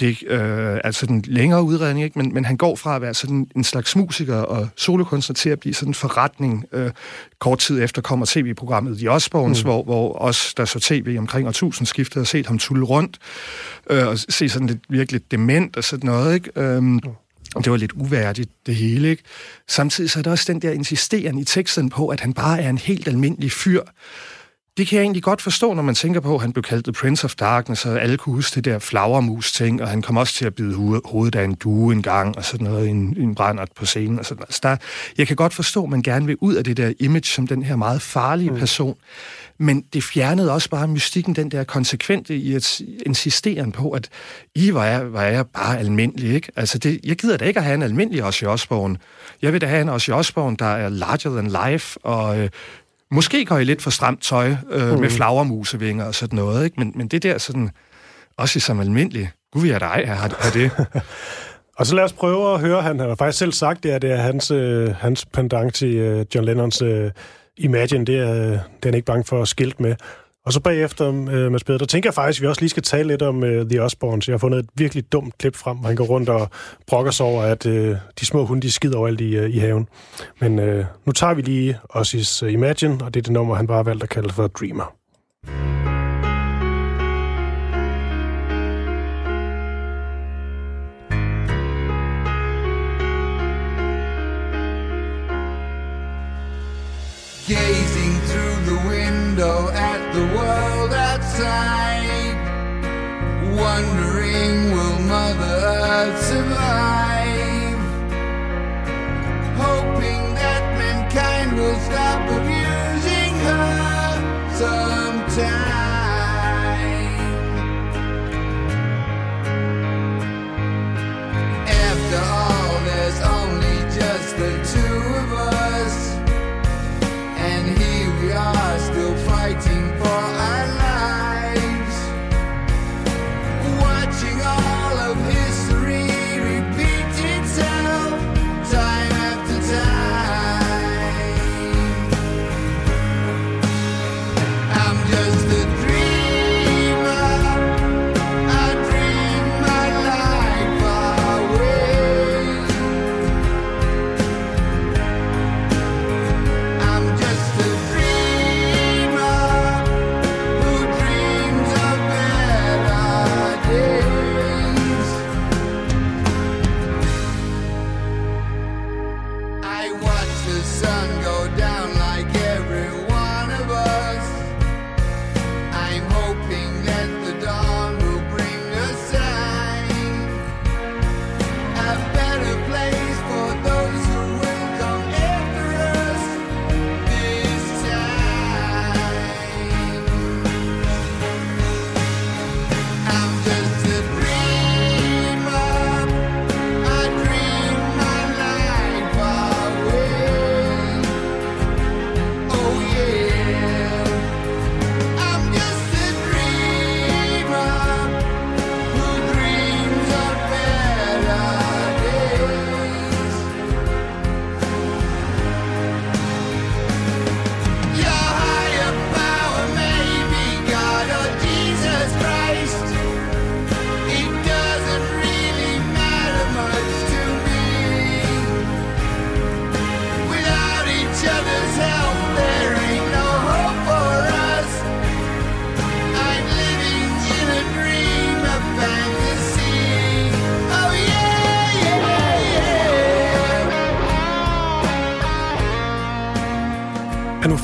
[0.00, 2.18] det er øh, altså den længere udredning, ikke?
[2.18, 5.60] Men, men han går fra at være sådan en slags musiker og solokunstner til at
[5.60, 6.64] blive sådan en forretning.
[6.72, 6.90] Øh,
[7.38, 9.68] kort tid efter kommer tv-programmet The Osbournes, mm.
[9.68, 13.18] hvor, hvor os, der så tv omkring årtusind skiftede, har set ham tulle rundt
[13.90, 16.50] øh, og se sådan lidt virkelig dement og sådan noget, ikke?
[17.54, 19.22] Og det var lidt uværdigt, det hele, ikke?
[19.68, 22.70] Samtidig så er der også den der insisteren i teksten på, at han bare er
[22.70, 23.82] en helt almindelig fyr.
[24.76, 26.92] Det kan jeg egentlig godt forstå, når man tænker på, at han blev kaldt The
[26.92, 30.44] Prince of Darkness, og alle kunne huske det der flagermus-ting, og han kom også til
[30.46, 33.68] at bide hoved, hovedet af en due en gang, og sådan noget, en, en brændert
[33.76, 34.18] på scenen.
[34.18, 34.54] Og sådan noget.
[34.54, 34.76] Så der,
[35.18, 37.62] jeg kan godt forstå, at man gerne vil ud af det der image som den
[37.62, 38.58] her meget farlige mm.
[38.58, 38.96] person,
[39.58, 44.08] men det fjernede også bare mystikken, den der konsekvente i at insisteren på, at
[44.54, 46.52] I var jeg, var jeg bare almindelig, ikke?
[46.56, 48.96] Altså, det, jeg gider da ikke at have en almindelig Ozzy Osbourne.
[49.42, 52.50] Jeg vil da have en Ozzy Osbourne, der er larger than life, og øh,
[53.10, 55.00] måske går I lidt for stramt tøj øh, mm.
[55.00, 56.80] med flagermusevinger og sådan noget, ikke?
[56.80, 57.70] Men, men det der sådan,
[58.36, 60.70] også som almindelig, gud vil jeg dig have, have det.
[61.78, 64.12] Og så lad os prøve at høre, han har faktisk selv sagt, det er, det
[64.12, 67.10] er hans, øh, hans pendant til øh, John Lennons øh,
[67.56, 69.94] Imagine, det er, det er han ikke bange for at skilt med.
[70.46, 72.82] Og så bagefter øh, Mads Peder, der tænker jeg faktisk, at vi også lige skal
[72.82, 74.28] tale lidt om øh, The Osborns.
[74.28, 76.50] Jeg har fundet et virkelig dumt klip frem, hvor han går rundt og
[76.86, 79.88] brokker sig over, at øh, de små hunde, de skider overalt i, øh, i haven.
[80.40, 83.66] Men øh, nu tager vi lige Ossis øh, Imagine, og det er det nummer, han
[83.66, 85.05] bare har valgt at kalde for Dreamer.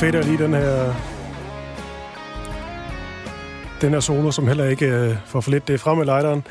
[0.03, 0.95] Fedt er lige den her...
[3.81, 6.45] Den her solo, som heller ikke øh, får for lidt det er frem med lighteren.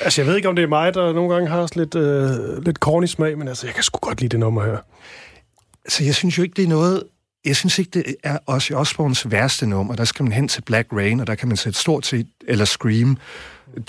[0.00, 2.62] Altså, jeg ved ikke, om det er mig, der nogle gange har sådan lidt, øh,
[2.64, 4.76] lidt corny smag, men altså, jeg kan sgu godt lide det nummer her.
[5.88, 7.02] Så jeg synes jo ikke, det er noget...
[7.44, 9.96] Jeg synes ikke, det er Ozzy Osbournes værste nummer.
[9.96, 12.26] Der skal man hen til Black Rain, og der kan man sætte stort set...
[12.48, 13.18] Eller Scream,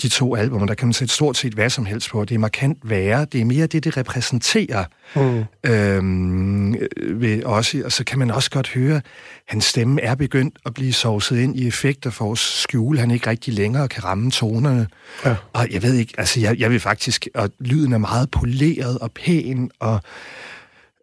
[0.02, 2.24] de to albumer, der kan man sætte stort set hvad som helst på.
[2.24, 3.24] Det er markant værre.
[3.24, 4.84] Det er mere det, det repræsenterer
[5.16, 5.44] mm.
[5.70, 7.76] øhm, øh, ved Ozzy.
[7.76, 9.00] Og så kan man også godt høre,
[9.48, 13.00] hans stemme er begyndt at blive sovset ind i effekter for at skjule.
[13.00, 14.86] Han ikke rigtig længere kan ramme tonerne.
[15.24, 15.34] Ja.
[15.52, 17.28] Og jeg ved ikke, altså jeg, jeg vil faktisk...
[17.34, 20.00] Og lyden er meget poleret og pæn, og...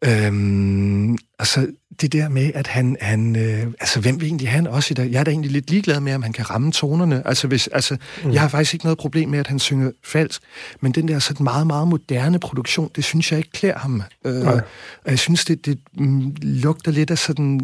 [0.06, 1.68] Øhm, altså,
[2.02, 5.12] det der med, at han, han øh, altså, hvem vil egentlig han også i dag?
[5.12, 7.28] Jeg er da egentlig lidt ligeglad med, om han kan ramme tonerne.
[7.28, 8.32] Altså, hvis, altså, mm.
[8.32, 10.42] jeg har faktisk ikke noget problem med, at han synger falsk,
[10.82, 14.04] men den der sådan meget, meget moderne produktion, det synes jeg ikke klæder ham.
[14.26, 14.62] Øh, og
[15.06, 17.60] jeg synes, det, det mm, lugter lidt af sådan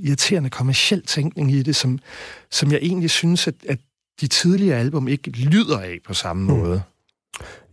[0.00, 1.98] irriterende kommersiel tænkning i det, som,
[2.50, 3.78] som jeg egentlig synes, at, at
[4.20, 6.58] de tidligere album ikke lyder af på samme mm.
[6.58, 6.82] måde.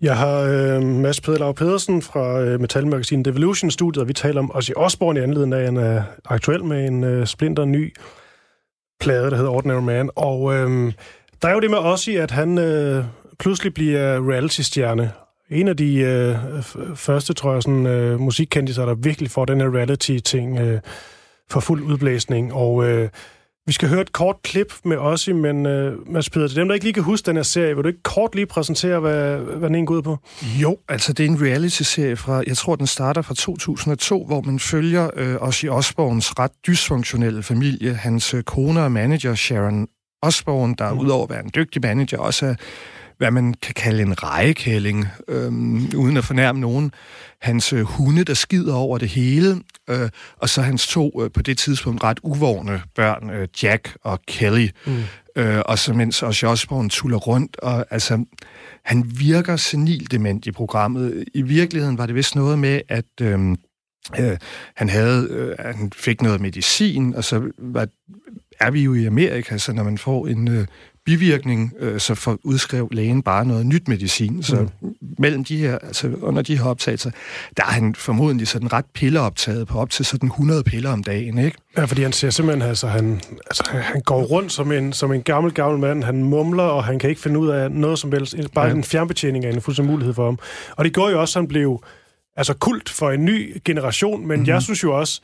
[0.02, 4.56] Jeg har øh, Mads Pedelau Pedersen fra øh, metalmagasinet Devolution Studiet, og vi taler om
[4.56, 7.96] Ozzy Osbourne i anledning af, at han er aktuel med en øh, splinter ny
[9.00, 10.10] plade, der hedder Ordinary Man.
[10.16, 10.94] Og øh,
[11.42, 13.04] der er jo det med Ozzy, at han øh,
[13.40, 15.12] pludselig bliver reality-stjerne.
[15.50, 19.62] En af de øh, f- første, tror jeg, sådan, øh, musikkendiser, der virkelig får den
[19.62, 20.80] her reality-ting øh,
[21.50, 22.54] for fuld udblæsning.
[22.54, 23.10] Og øh,
[23.70, 26.74] vi skal høre et kort klip med Ozzy, men øh, Mads Peder, til dem, der
[26.74, 29.56] ikke lige kan huske den her serie, vil du ikke kort lige præsentere, hvad, hvad
[29.56, 30.18] den egentlig går ud på?
[30.62, 34.60] Jo, altså det er en reality-serie fra, jeg tror den starter fra 2002, hvor man
[34.60, 37.94] følger øh, Ozzy Osbournes ret dysfunktionelle familie.
[37.94, 39.88] Hans øh, kone og manager Sharon
[40.22, 41.00] Osbourne, der mm.
[41.00, 42.56] udover at være en dygtig manager, også er
[43.20, 46.92] hvad man kan kalde en rejekælling, øhm, uden at fornærme nogen.
[47.42, 51.42] Hans øh, hunde, der skider over det hele, øh, og så hans to øh, på
[51.42, 54.68] det tidspunkt ret uvågne børn, øh, Jack og Kelly.
[54.88, 55.04] Mm.
[55.36, 58.26] Øh, og så mens Ozzy Osbourne tuller rundt, og altså,
[58.86, 61.26] han virker senil dement i programmet.
[61.34, 63.06] I virkeligheden var det vist noget med, at...
[63.22, 63.56] Øh,
[64.20, 64.38] Øh,
[64.76, 67.88] han havde, øh, han fik noget medicin, og så var,
[68.60, 70.68] er vi jo i Amerika, så når man får en øh,
[71.10, 74.44] bivirkning, øh, så får udskrev lægen bare noget nyt medicin.
[74.44, 74.96] Så mm.
[75.18, 77.12] mellem de her, altså under de her optagelser,
[77.58, 81.38] der er han formodentlig sådan ret pilleoptaget på op til sådan 100 piller om dagen,
[81.38, 81.58] ikke?
[81.78, 85.22] Ja, fordi han ser simpelthen, altså han, altså, han går rundt som en, som en
[85.22, 86.04] gammel, gammel mand.
[86.04, 88.36] Han mumler, og han kan ikke finde ud af noget som helst.
[88.56, 88.74] Bare ja.
[88.74, 90.40] en fjernbetjening er en fuldstændig mulighed for ham.
[90.72, 91.84] Og det går jo også, at han blev
[92.38, 94.48] altså kult for en ny generation, men mm-hmm.
[94.48, 95.22] jeg synes jo også,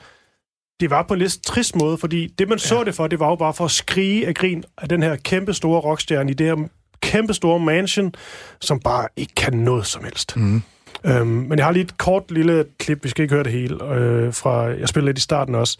[0.79, 3.29] det var på en lidt trist måde, fordi det, man så det for, det var
[3.29, 6.47] jo bare for at skrige af grin af den her kæmpe store rockstjerne i det
[6.47, 6.67] her
[7.01, 8.15] kæmpe store mansion,
[8.61, 10.35] som bare ikke kan noget som helst.
[10.37, 10.61] Mhm.
[11.05, 13.83] Øhm, men jeg har lige et kort lille klip, vi skal ikke høre det hele,
[13.93, 15.77] øh, fra, jeg spiller lidt i starten også,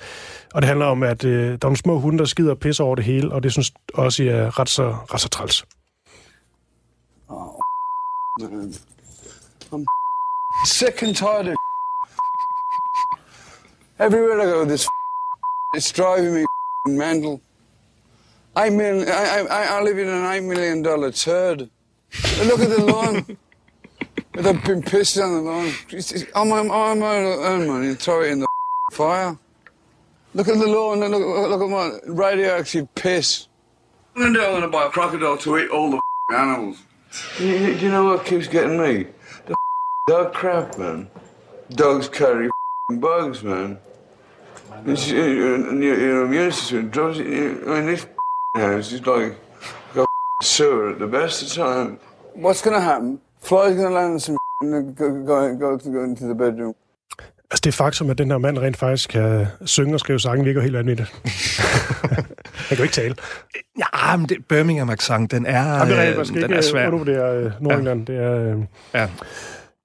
[0.54, 2.84] og det handler om, at øh, der er nogle små hunde, der skider og pisser
[2.84, 5.66] over det hele, og det synes også jeg er ret så, ret så træls.
[10.66, 11.75] Sick and tired of
[13.98, 14.88] Everywhere I go, this
[15.74, 16.46] it's driving me
[16.86, 17.42] mental.
[18.54, 21.70] I mean, I, I, I live in an eight million dollar turd.
[22.44, 23.38] Look at the lawn.
[24.34, 25.72] They've been pissed on the lawn.
[26.36, 28.48] I'm, I'm, I'm earn money and throw it in the
[28.92, 29.38] fire.
[30.34, 33.48] Look at the lawn and look, look at my radioactive piss.
[34.18, 36.02] I'm gonna buy a crocodile to eat all the
[36.36, 36.84] animals.
[37.40, 39.08] You, you, do you know what keeps getting me?
[39.46, 39.56] The
[40.08, 41.10] dog crap, man.
[41.70, 42.50] Dogs carry
[42.96, 43.78] bugs, man.
[44.86, 47.18] It's, uh, your, your immune system drops.
[47.20, 48.08] I mean, this
[48.56, 49.36] house is like
[49.96, 50.06] a
[50.44, 51.98] sewer at the best of time.
[52.36, 53.20] What's going to happen?
[53.42, 56.74] Fly's to land on some and go, go, go, to go into the bedroom.
[57.52, 60.62] Altså det faktum, at den her mand rent faktisk kan synge og skrive sange, virker
[60.62, 61.10] helt vanvittigt.
[62.06, 62.26] han
[62.70, 63.16] kan jo ikke tale.
[63.78, 66.56] Ja, men det, Birmingham accent, den er, Jamen, det er, øh, man skal den ikke
[66.56, 66.88] er svær.
[66.88, 68.10] undervurdere øh, Nordengland.
[68.10, 68.16] Ja.
[68.16, 68.56] Det er...
[68.56, 68.64] Øh,
[68.94, 69.10] Ja.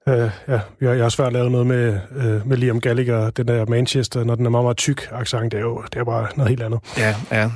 [0.09, 3.65] Øh, ja, jeg, jeg har svært lavet noget med, øh, med Liam Gallagher, den der
[3.65, 6.49] Manchester, når den er meget, meget tyk accent, det er jo det er bare noget
[6.49, 6.79] helt andet.
[6.97, 7.51] Ja, ja.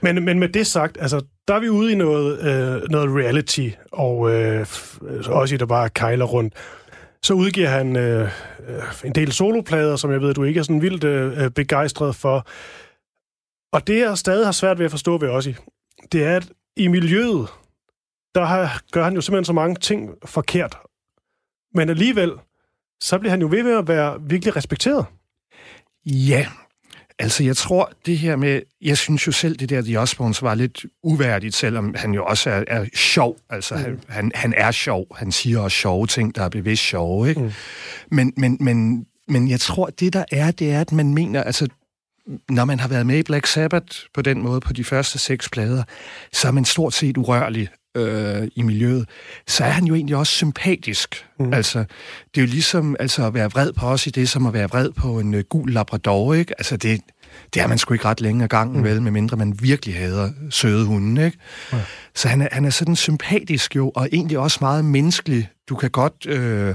[0.00, 3.68] Men, men med det sagt, altså, der er vi ude i noget, øh, noget reality,
[3.92, 4.66] og øh,
[5.26, 6.54] også i der bare kejler rundt.
[7.22, 8.28] Så udgiver han øh,
[8.68, 12.46] øh, en del soloplader, som jeg ved, du ikke er sådan vildt øh, begejstret for.
[13.72, 15.56] Og det, jeg stadig har svært ved at forstå ved Ossi,
[16.12, 17.48] det er, at i miljøet,
[18.34, 20.76] der har, gør han jo simpelthen så mange ting forkert.
[21.74, 22.32] Men alligevel,
[23.00, 25.06] så bliver han jo ved med at være virkelig respekteret.
[26.06, 26.46] Ja,
[27.18, 30.54] altså jeg tror det her med, jeg synes jo selv, det der The Osbournes var
[30.54, 33.36] lidt uværdigt, selvom han jo også er, er sjov.
[33.50, 33.80] Altså mm.
[33.82, 37.40] han, han, han er sjov, han siger også sjove ting, der er bevidst sjove, ikke?
[37.40, 37.52] Mm.
[38.10, 41.68] Men, men, men, men jeg tror, det der er, det er, at man mener, altså
[42.50, 45.48] når man har været med i Black Sabbath på den måde på de første seks
[45.48, 45.82] plader,
[46.32, 49.08] så er man stort set urørlig øh, i miljøet.
[49.46, 51.26] Så er han jo egentlig også sympatisk.
[51.40, 51.52] Mm.
[51.52, 51.78] Altså,
[52.34, 54.68] det er jo ligesom altså, at være vred på os i det, som at være
[54.68, 56.54] vred på en uh, gul labrador, ikke?
[56.58, 57.00] Altså, det,
[57.54, 58.84] det er man sgu ikke ret længe af gangen, mm.
[58.84, 61.38] vel, medmindre man virkelig hader søde hunde, ikke?
[61.72, 61.80] Ja.
[62.14, 65.48] Så han er, han er sådan sympatisk jo, og egentlig også meget menneskelig.
[65.68, 66.74] Du kan godt øh,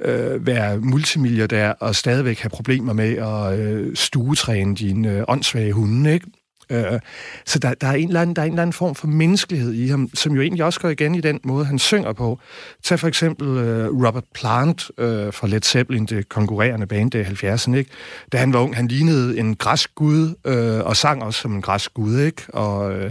[0.00, 6.12] øh, være multimilliardær og stadigvæk have problemer med at øh, stuetræne dine øh, åndssvage hunde,
[6.12, 6.26] ikke?
[6.70, 7.00] Øh,
[7.44, 9.72] så der, der, er en eller anden, der er en eller anden form for menneskelighed
[9.72, 12.38] i ham, som jo egentlig også går igen i den måde, han synger på.
[12.82, 17.76] Tag for eksempel uh, Robert Plant uh, fra Led Zeppelin, det konkurrerende band i 70'erne.
[17.76, 17.90] Ikke?
[18.32, 21.62] Da han var ung, han lignede en græsk gud, uh, og sang også som en
[21.62, 22.20] græsk gud.
[22.20, 22.42] Ikke?
[22.48, 23.10] Og, uh,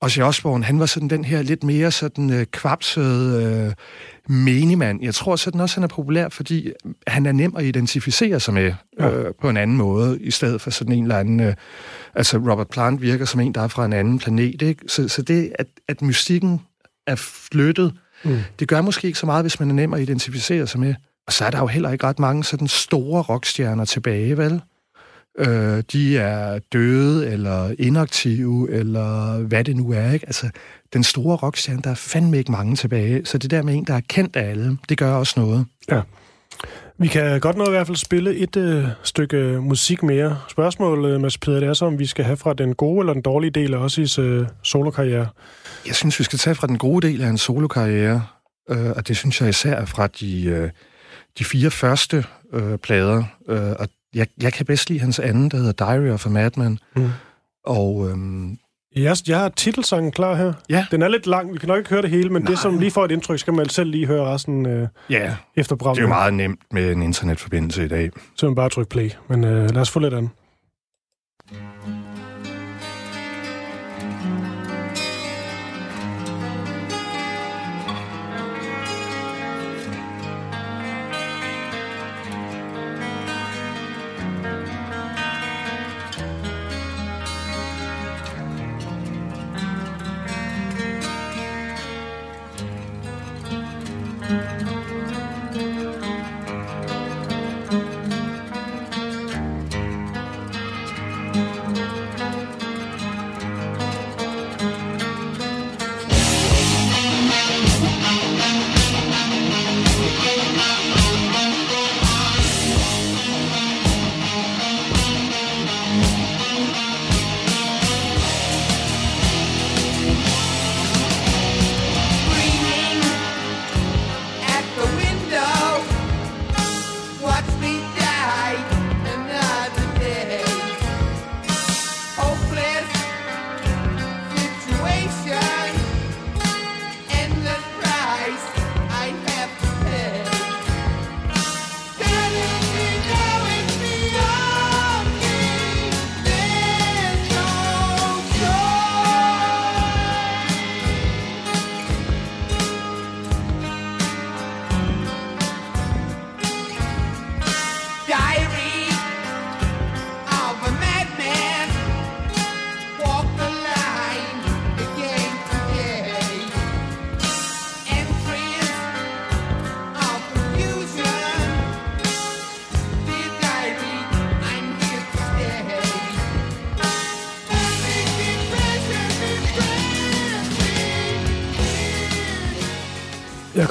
[0.00, 5.02] Ozzy Osbourne, han var sådan den her lidt mere sådan uh, kvapsede uh, menigmand.
[5.02, 6.72] Jeg tror sådan også, han er populær, fordi
[7.06, 9.10] han er nem at identificere sig med ja.
[9.10, 11.40] øh, på en anden måde, i stedet for sådan en eller anden...
[11.40, 11.54] Øh,
[12.14, 14.84] altså, Robert Plant virker som en, der er fra en anden planet, ikke?
[14.86, 16.60] Så, så det, at, at mystikken
[17.06, 17.94] er flyttet,
[18.24, 18.38] mm.
[18.58, 20.94] det gør måske ikke så meget, hvis man er nem at identificere sig med.
[21.26, 24.60] Og så er der jo heller ikke ret mange sådan store rockstjerner tilbage, vel?
[25.38, 30.26] Øh, de er døde, eller inaktive, eller hvad det nu er, ikke?
[30.26, 30.50] Altså,
[30.92, 33.26] den store rockstjerne, der er fandme ikke mange tilbage.
[33.26, 35.66] Så det der med en, der er kendt af alle, det gør også noget.
[35.90, 36.00] Ja.
[36.98, 40.38] Vi kan godt nå i hvert fald spille et øh, stykke musik mere.
[40.48, 43.12] Spørgsmålet, øh, Mads Peder, det er så, om vi skal have fra den gode eller
[43.12, 45.26] den dårlige del af Ossis øh, solokarriere.
[45.86, 48.22] Jeg synes, vi skal tage fra den gode del af en solokarriere,
[48.70, 50.70] øh, og det synes jeg især er fra de, øh,
[51.38, 53.24] de fire første øh, plader.
[53.48, 56.78] Øh, og jeg, jeg kan bedst lide hans anden, der hedder Diary of a Madman.
[56.96, 57.08] Mm.
[57.64, 58.16] Og øh,
[59.04, 60.52] Jeg, jeg har titelsangen klar her.
[60.70, 60.86] Ja.
[60.90, 62.50] Den er lidt lang, vi kan nok ikke høre det hele, men Nej.
[62.50, 65.76] det som lige får et indtryk, skal man selv lige høre resten øh, ja, efter
[65.76, 65.96] programmet.
[65.96, 68.10] det er jo meget nemt med en internetforbindelse i dag.
[68.36, 69.10] Så man bare trykke play.
[69.28, 70.30] Men øh, lad os få lidt an.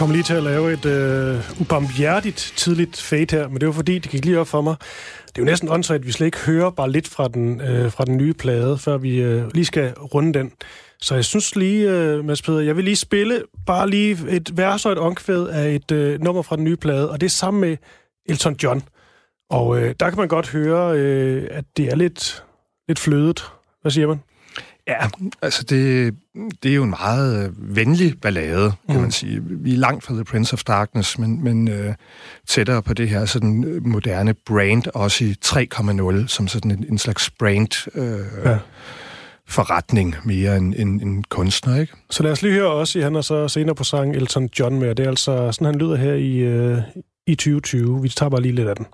[0.05, 3.99] Kom lige til at lave et øh, ubarmhjertigt tidligt fade her, men det var fordi,
[3.99, 4.75] det gik lige op for mig.
[5.27, 7.91] Det er jo næsten åndssvagt, at vi slet ikke hører bare lidt fra den, øh,
[7.91, 10.51] fra den nye plade, før vi øh, lige skal runde den.
[11.01, 14.85] Så jeg synes lige, øh, Mads Peder, jeg vil lige spille bare lige et vers
[14.85, 17.61] og et omkvæd af et øh, nummer fra den nye plade, og det er sammen
[17.61, 17.77] med
[18.25, 18.83] Elton John.
[19.49, 22.43] Og øh, der kan man godt høre, øh, at det er lidt,
[22.87, 23.51] lidt flødet.
[23.81, 24.19] Hvad siger man?
[24.87, 25.07] Ja,
[25.41, 26.13] altså det,
[26.63, 29.01] det er jo en meget øh, venlig ballade, kan mm.
[29.01, 29.41] man sige.
[29.43, 31.93] Vi er langt fra The Prince of Darkness, men, men øh,
[32.47, 36.97] tættere på det her sådan øh, moderne brand, også i 3.0, som sådan en, en
[36.97, 38.57] slags brand øh, Ja.
[39.47, 41.93] forretning mere end en, en kunstner, ikke?
[42.09, 44.95] Så lad os lige høre også, han er så senere på sang Elton John med,
[44.95, 46.77] det er altså sådan, han lyder her i, øh,
[47.27, 48.01] i 2020.
[48.01, 48.85] Vi tager bare lige lidt af den.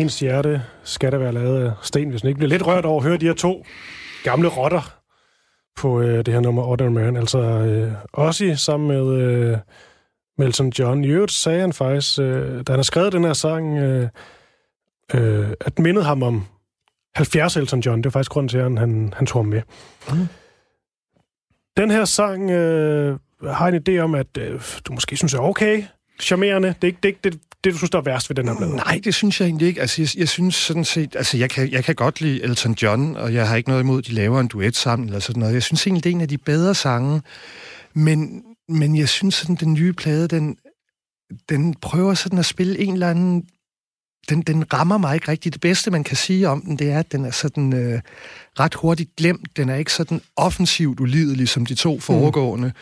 [0.00, 3.00] Ens hjerte skal da være lavet af sten, hvis den ikke bliver lidt rørt over
[3.00, 3.64] at høre de her to
[4.24, 5.00] gamle rotter
[5.76, 7.16] på øh, det her nummer Ordinary Man.
[7.16, 9.58] Altså øh, Ozzy sammen med øh,
[10.38, 11.04] Melton John.
[11.04, 14.08] I øvrigt sagde han faktisk, øh, da han har skrevet den her sang, øh,
[15.14, 16.46] øh, at mindet ham om
[17.14, 17.98] 70 Elton John.
[17.98, 19.62] Det var faktisk grunden til, at han, han, han tog ham med.
[20.10, 20.28] Mm.
[21.76, 25.82] Den her sang øh, har en idé om, at øh, du måske synes er okay,
[26.22, 26.68] charmerende.
[26.68, 28.76] Det er ikke det, det, det, du synes, der er værst ved den her plade.
[28.76, 29.80] Nej, det synes jeg egentlig ikke.
[29.80, 31.16] Altså, jeg, jeg synes sådan set...
[31.16, 33.98] Altså, jeg kan, jeg kan godt lide Elton John, og jeg har ikke noget imod,
[33.98, 35.54] at de laver en duet sammen eller sådan noget.
[35.54, 37.22] Jeg synes egentlig, det er en af de bedre sange.
[37.94, 40.56] Men, men jeg synes sådan, den nye plade, den,
[41.48, 43.44] den prøver sådan at spille en eller anden...
[44.28, 45.52] Den, den rammer mig ikke rigtigt.
[45.52, 48.00] Det bedste, man kan sige om den, det er, at den er sådan øh,
[48.60, 49.56] ret hurtigt glemt.
[49.56, 52.68] Den er ikke sådan offensivt ulidelig som de to foregående.
[52.68, 52.74] Mm.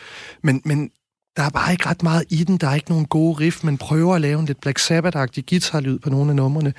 [0.43, 0.91] Men, men
[1.37, 2.57] der er bare ikke ret meget i den.
[2.57, 3.63] Der er ikke nogen gode riff.
[3.63, 6.73] Man prøver at lave en lidt Black Sabbath-agtig guitarlyd på nogle af numrene.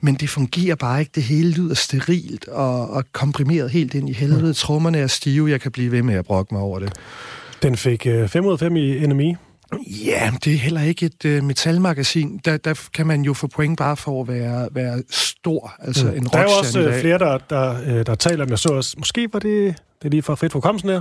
[0.00, 1.12] Men det fungerer bare ikke.
[1.14, 4.46] Det hele lyder sterilt og, og komprimeret helt ind i helvede.
[4.46, 4.54] Mm.
[4.54, 5.50] Trommerne er stive.
[5.50, 6.92] Jeg kan blive ved med at brokke mig over det.
[7.62, 9.36] Den fik øh, 5 ud af 5 i NME.
[10.06, 12.40] Ja, det er heller ikke et uh, metalmagasin.
[12.44, 15.74] Der, der kan man jo få point bare for at være, være stor.
[15.78, 16.16] Altså mm.
[16.16, 18.68] en Der er jo også øh, flere, der, der, øh, der taler om, jeg så
[18.68, 21.00] også, måske var det, det er lige for fedt for kommelsen her,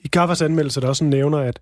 [0.00, 1.60] i Gaffas anmeldelse, der også nævner, at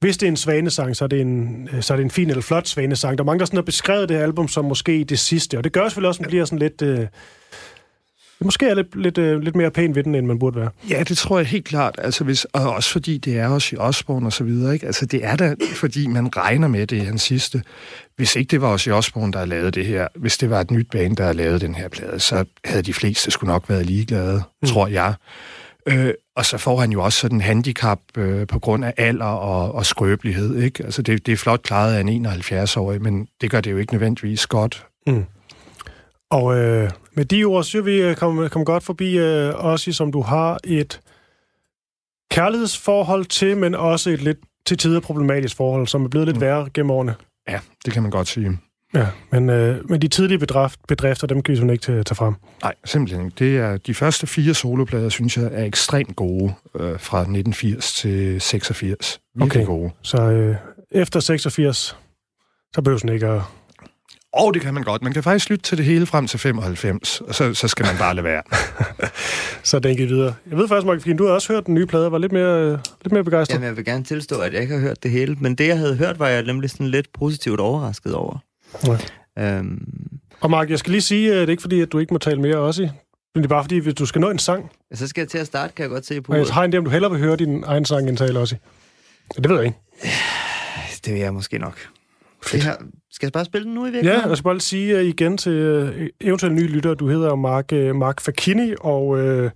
[0.00, 2.30] hvis det er en svanesang, så er det en, øh, så er det en fin
[2.30, 3.18] eller flot svanesang.
[3.18, 5.64] Der er mange, der sådan har beskrevet det her album som måske det sidste, og
[5.64, 6.82] det gør selvfølgelig også, at man bliver sådan lidt...
[6.82, 7.06] Øh,
[8.40, 10.70] måske er lidt, lidt, øh, lidt mere pæn ved den, end man burde være.
[10.90, 11.94] Ja, det tror jeg helt klart.
[11.98, 14.74] Altså hvis, og også fordi det er også i Osborne og så videre.
[14.74, 14.86] Ikke?
[14.86, 17.62] Altså det er da, fordi man regner med det i hans sidste.
[18.16, 20.70] Hvis ikke det var også i Osborne, der lavet det her, hvis det var et
[20.70, 24.42] nyt band, der lavet den her plade, så havde de fleste skulle nok været ligeglade,
[24.62, 24.68] mm.
[24.68, 25.14] tror jeg.
[25.86, 29.24] Øh, og så får han jo også sådan en handicap øh, på grund af alder
[29.24, 30.56] og, og skrøbelighed.
[30.62, 30.84] Ikke?
[30.84, 33.92] Altså det, det er flot klaret af en 71-årig, men det gør det jo ikke
[33.92, 34.86] nødvendigvis godt.
[35.06, 35.24] Mm.
[36.30, 40.12] Og øh, med de ord, så vi øh, kom, kom godt forbi øh, Ossi, som
[40.12, 41.00] du har et
[42.30, 46.40] kærlighedsforhold til, men også et lidt til tider problematisk forhold, som er blevet lidt Mm.
[46.40, 47.14] værre gennem årene.
[47.48, 48.58] Ja, det kan man godt sige.
[48.96, 52.16] Ja, men, øh, men de tidlige bedrift, bedrifter, dem kan vi sådan ikke tage, tage
[52.16, 52.34] frem.
[52.62, 53.34] Nej, simpelthen ikke.
[53.38, 58.40] Det er, de første fire soloplader, synes jeg, er ekstremt gode øh, fra 1980 til
[58.40, 59.20] 86.
[59.34, 59.66] Virkelig Okay.
[59.66, 59.90] gode.
[60.02, 60.56] Så øh,
[60.90, 61.96] efter 86,
[62.74, 63.42] så behøver den ikke at...
[64.32, 65.02] Og det kan man godt.
[65.02, 67.94] Man kan faktisk lytte til det hele frem til 95, og så, så skal man
[67.98, 68.42] bare lade være.
[69.62, 70.34] Så den gik videre.
[70.50, 72.78] Jeg ved faktisk, Mark, du har også hørt den nye plade, var lidt mere, øh,
[73.04, 73.54] lidt mere begejstret.
[73.54, 75.78] Jamen, jeg vil gerne tilstå, at jeg ikke har hørt det hele, men det, jeg
[75.78, 78.38] havde hørt, var jeg nemlig sådan lidt positivt overrasket over.
[78.86, 79.58] Ja.
[79.58, 79.78] Øhm,
[80.40, 82.18] Og Mark, jeg skal lige sige, at det er ikke fordi, at du ikke må
[82.18, 82.82] tale mere også.
[83.34, 85.28] Men det er bare fordi, hvis du skal nå en sang, Ja, så skal jeg
[85.28, 86.32] til at starte, kan jeg godt se på.
[86.32, 88.56] og jeg har en idé, om du hellere vil høre din egen sang indtale også.
[89.36, 89.78] Ja, det ved jeg ikke.
[91.04, 91.78] Det vil jeg måske nok.
[92.52, 92.74] Det her,
[93.10, 94.28] skal jeg bare spille den nu i Ja, virkeligheden?
[94.28, 97.96] jeg skal bare sige uh, igen til uh, eventuelle nye lyttere, du hedder Mark, uh,
[97.96, 99.50] Mark Fakini, og uh,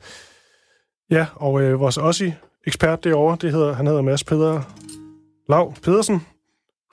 [1.10, 4.62] ja, og uh, vores Ossi-ekspert derovre, det hedder, han hedder Mads Peder
[5.48, 6.20] Lav Pedersen,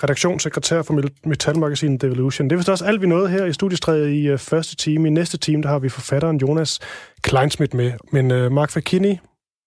[0.03, 2.49] redaktionssekretær for Metalmagasinet Devolution.
[2.49, 5.07] Det er vist også alt, vi nåede her i studiestrædet i uh, første time.
[5.07, 6.79] I næste time, der har vi forfatteren Jonas
[7.21, 7.91] Kleinsmith med.
[8.11, 9.19] Men uh, Mark Fakini,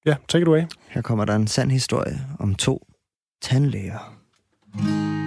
[0.06, 0.62] ja, take it away.
[0.88, 2.86] Her kommer der en sand historie om to
[3.42, 4.16] tandlæger.
[4.74, 5.19] Mm.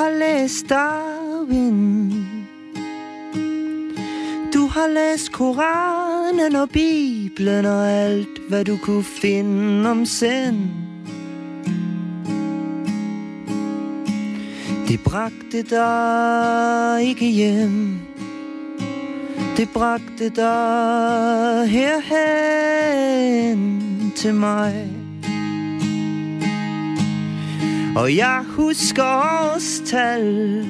[0.00, 2.10] Har læst Darwin
[4.54, 10.56] Du har læst Koranen og Bibelen og alt, hvad du kunne finde om sind.
[14.88, 17.98] Det bragte dig ikke hjem.
[19.56, 22.52] Det bragte dig herhen
[24.16, 24.99] til mig.
[27.96, 30.66] Og jeg husker årstal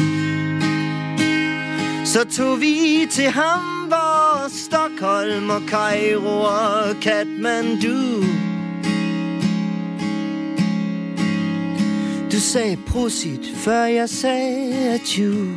[2.05, 8.23] så tog vi til Hamburg, Stockholm og Cairo og Kathmandu.
[12.31, 15.47] Du sagde prosit, før jeg sagde adieu.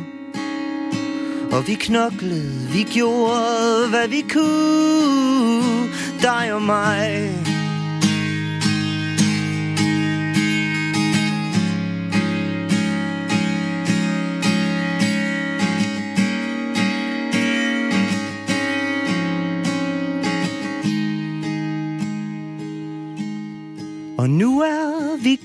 [1.51, 5.89] Og vi knoklede, vi gjorde, hvad vi kunne,
[6.21, 7.52] dig og mig.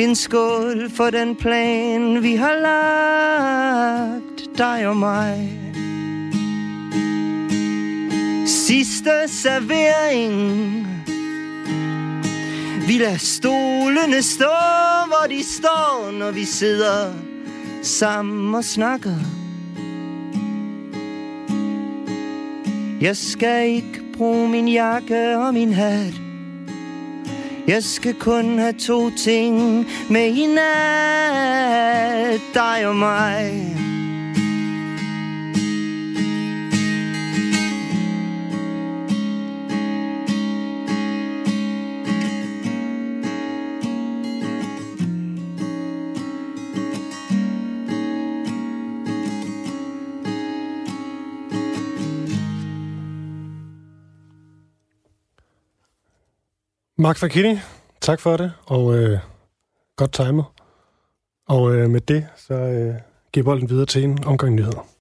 [0.00, 5.58] En skål for den plan, vi har lagt, dig og mig.
[8.46, 10.91] Sidste servering
[12.92, 14.52] vi lader stolene stå,
[15.06, 17.14] hvor de står, når vi sidder
[17.82, 19.16] sammen og snakker.
[23.00, 26.14] Jeg skal ikke bruge min jakke og min hat.
[27.66, 33.76] Jeg skal kun have to ting med i nat, dig og mig.
[57.02, 57.58] Mark Fakini,
[58.00, 59.18] tak for det, og øh,
[59.96, 60.44] godt timet.
[61.48, 62.94] Og øh, med det, så øh,
[63.32, 64.91] giver bolden videre til en omgang nyheder.